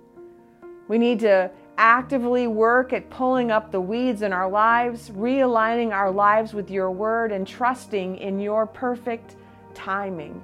We 0.89 0.99
need 0.99 1.21
to 1.21 1.51
actively 1.79 2.47
work 2.47 2.93
at 2.93 3.09
pulling 3.09 3.51
up 3.51 3.73
the 3.73 3.81
weeds 3.81 4.23
in 4.23 4.33
our 4.33 4.49
lives, 4.49 5.11
realigning 5.11 5.93
our 5.93 6.11
lives 6.11 6.53
with 6.53 6.71
your 6.71 6.91
word 6.91 7.33
and 7.33 7.47
trusting 7.47 8.17
in 8.19 8.41
your 8.41 8.67
perfect 8.67 9.37
timing. 9.75 10.41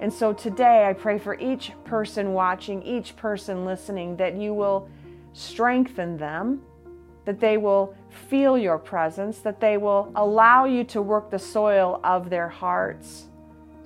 And 0.00 0.12
so 0.12 0.32
today 0.32 0.86
I 0.88 0.92
pray 0.92 1.18
for 1.18 1.38
each 1.38 1.72
person 1.84 2.32
watching, 2.32 2.82
each 2.82 3.16
person 3.16 3.64
listening 3.64 4.16
that 4.16 4.36
you 4.36 4.54
will 4.54 4.88
strengthen 5.32 6.16
them 6.16 6.62
that 7.30 7.38
they 7.38 7.58
will 7.58 7.94
feel 8.28 8.58
your 8.58 8.76
presence, 8.76 9.38
that 9.38 9.60
they 9.60 9.76
will 9.76 10.10
allow 10.16 10.64
you 10.64 10.82
to 10.82 11.00
work 11.00 11.30
the 11.30 11.38
soil 11.38 12.00
of 12.02 12.28
their 12.28 12.48
hearts 12.48 13.26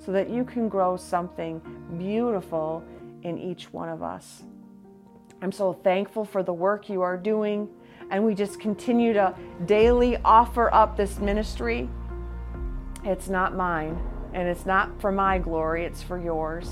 so 0.02 0.12
that 0.12 0.30
you 0.30 0.44
can 0.44 0.66
grow 0.66 0.96
something 0.96 1.60
beautiful 1.98 2.82
in 3.22 3.36
each 3.36 3.70
one 3.70 3.90
of 3.90 4.02
us. 4.02 4.44
I'm 5.42 5.52
so 5.52 5.74
thankful 5.74 6.24
for 6.24 6.42
the 6.42 6.54
work 6.54 6.88
you 6.88 7.02
are 7.02 7.18
doing, 7.18 7.68
and 8.10 8.24
we 8.24 8.34
just 8.34 8.58
continue 8.60 9.12
to 9.12 9.34
daily 9.66 10.16
offer 10.24 10.72
up 10.72 10.96
this 10.96 11.18
ministry. 11.18 11.86
It's 13.04 13.28
not 13.28 13.54
mine, 13.54 14.00
and 14.32 14.48
it's 14.48 14.64
not 14.64 14.98
for 15.02 15.12
my 15.12 15.36
glory, 15.36 15.84
it's 15.84 16.02
for 16.02 16.18
yours. 16.18 16.70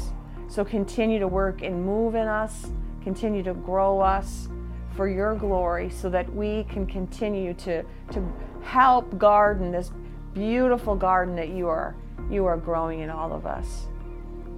So 0.49 0.65
continue 0.65 1.19
to 1.19 1.29
work 1.29 1.61
and 1.61 1.85
move 1.85 2.15
in 2.15 2.29
us, 2.29 2.69
continue 3.03 3.43
to 3.43 3.53
grow 3.53 4.01
us, 4.01 4.49
for 4.95 5.09
your 5.09 5.35
glory 5.35 5.91
so 5.91 6.09
that 6.11 6.33
we 6.35 6.65
can 6.65 6.87
continue 6.87 7.55
to, 7.55 7.83
to 8.13 8.33
help 8.63 9.19
garden 9.19 9.71
this 9.71 9.91
beautiful 10.33 10.95
garden 10.95 11.37
that 11.37 11.51
you 11.51 11.69
are 11.69 11.95
you 12.31 12.47
are 12.47 12.57
growing 12.57 13.01
in 13.01 13.11
all 13.11 13.33
of 13.33 13.47
us. 13.47 13.89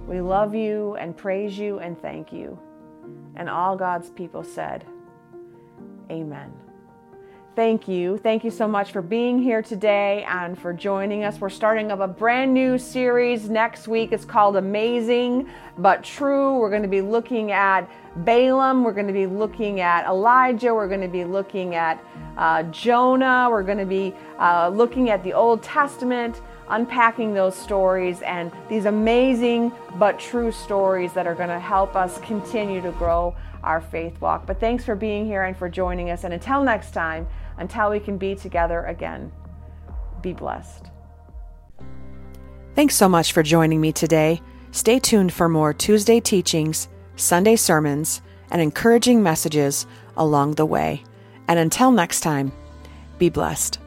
We 0.07 0.21
love 0.21 0.55
you 0.55 0.95
and 0.95 1.17
praise 1.17 1.57
you 1.57 1.79
and 1.79 1.99
thank 2.01 2.31
you. 2.31 2.57
And 3.35 3.49
all 3.49 3.75
God's 3.75 4.09
people 4.09 4.43
said, 4.43 4.85
Amen. 6.09 6.53
Thank 7.55 7.87
you. 7.87 8.17
Thank 8.17 8.43
you 8.43 8.51
so 8.51 8.67
much 8.67 8.91
for 8.91 9.01
being 9.01 9.41
here 9.41 9.61
today 9.61 10.25
and 10.27 10.59
for 10.59 10.73
joining 10.73 11.23
us. 11.23 11.39
We're 11.39 11.49
starting 11.49 11.89
up 11.89 12.01
a 12.01 12.07
brand 12.07 12.53
new 12.53 12.77
series 12.77 13.49
next 13.49 13.87
week. 13.87 14.11
It's 14.11 14.25
called 14.25 14.57
Amazing 14.57 15.47
but 15.77 16.03
True. 16.03 16.59
We're 16.59 16.69
going 16.69 16.81
to 16.81 16.89
be 16.89 16.99
looking 16.99 17.53
at 17.53 17.89
Balaam. 18.17 18.83
We're 18.83 18.91
going 18.91 19.07
to 19.07 19.13
be 19.13 19.25
looking 19.25 19.79
at 19.79 20.05
Elijah. 20.05 20.73
We're 20.73 20.89
going 20.89 20.99
to 20.99 21.07
be 21.07 21.23
looking 21.23 21.75
at 21.75 22.03
uh, 22.37 22.63
Jonah. 22.63 23.47
We're 23.49 23.63
going 23.63 23.77
to 23.77 23.85
be 23.85 24.13
uh, 24.37 24.67
looking 24.67 25.09
at 25.09 25.23
the 25.23 25.31
Old 25.31 25.63
Testament, 25.63 26.41
unpacking 26.67 27.33
those 27.33 27.55
stories 27.55 28.21
and 28.23 28.51
these 28.67 28.83
amazing 28.83 29.71
but 29.97 30.19
true 30.19 30.51
stories 30.51 31.13
that 31.13 31.25
are 31.25 31.35
going 31.35 31.47
to 31.47 31.59
help 31.59 31.95
us 31.95 32.17
continue 32.19 32.81
to 32.81 32.91
grow 32.91 33.33
our 33.63 33.79
faith 33.79 34.19
walk. 34.19 34.45
But 34.45 34.59
thanks 34.59 34.83
for 34.83 34.95
being 34.95 35.25
here 35.25 35.43
and 35.43 35.55
for 35.57 35.69
joining 35.69 36.11
us. 36.11 36.25
And 36.25 36.33
until 36.33 36.61
next 36.61 36.91
time, 36.91 37.27
until 37.57 37.89
we 37.89 37.99
can 37.99 38.17
be 38.17 38.35
together 38.35 38.83
again. 38.85 39.31
Be 40.21 40.33
blessed. 40.33 40.89
Thanks 42.75 42.95
so 42.95 43.07
much 43.07 43.31
for 43.31 43.43
joining 43.43 43.79
me 43.79 43.91
today. 43.91 44.41
Stay 44.71 44.99
tuned 44.99 45.31
for 45.31 45.47
more 45.47 45.73
Tuesday 45.73 46.19
teachings, 46.19 46.89
Sunday 47.15 47.55
sermons, 47.55 48.21
and 48.51 48.61
encouraging 48.61 49.23
messages 49.23 49.85
along 50.17 50.55
the 50.55 50.65
way. 50.65 51.03
And 51.47 51.57
until 51.57 51.91
next 51.91 52.21
time, 52.21 52.51
be 53.17 53.29
blessed. 53.29 53.79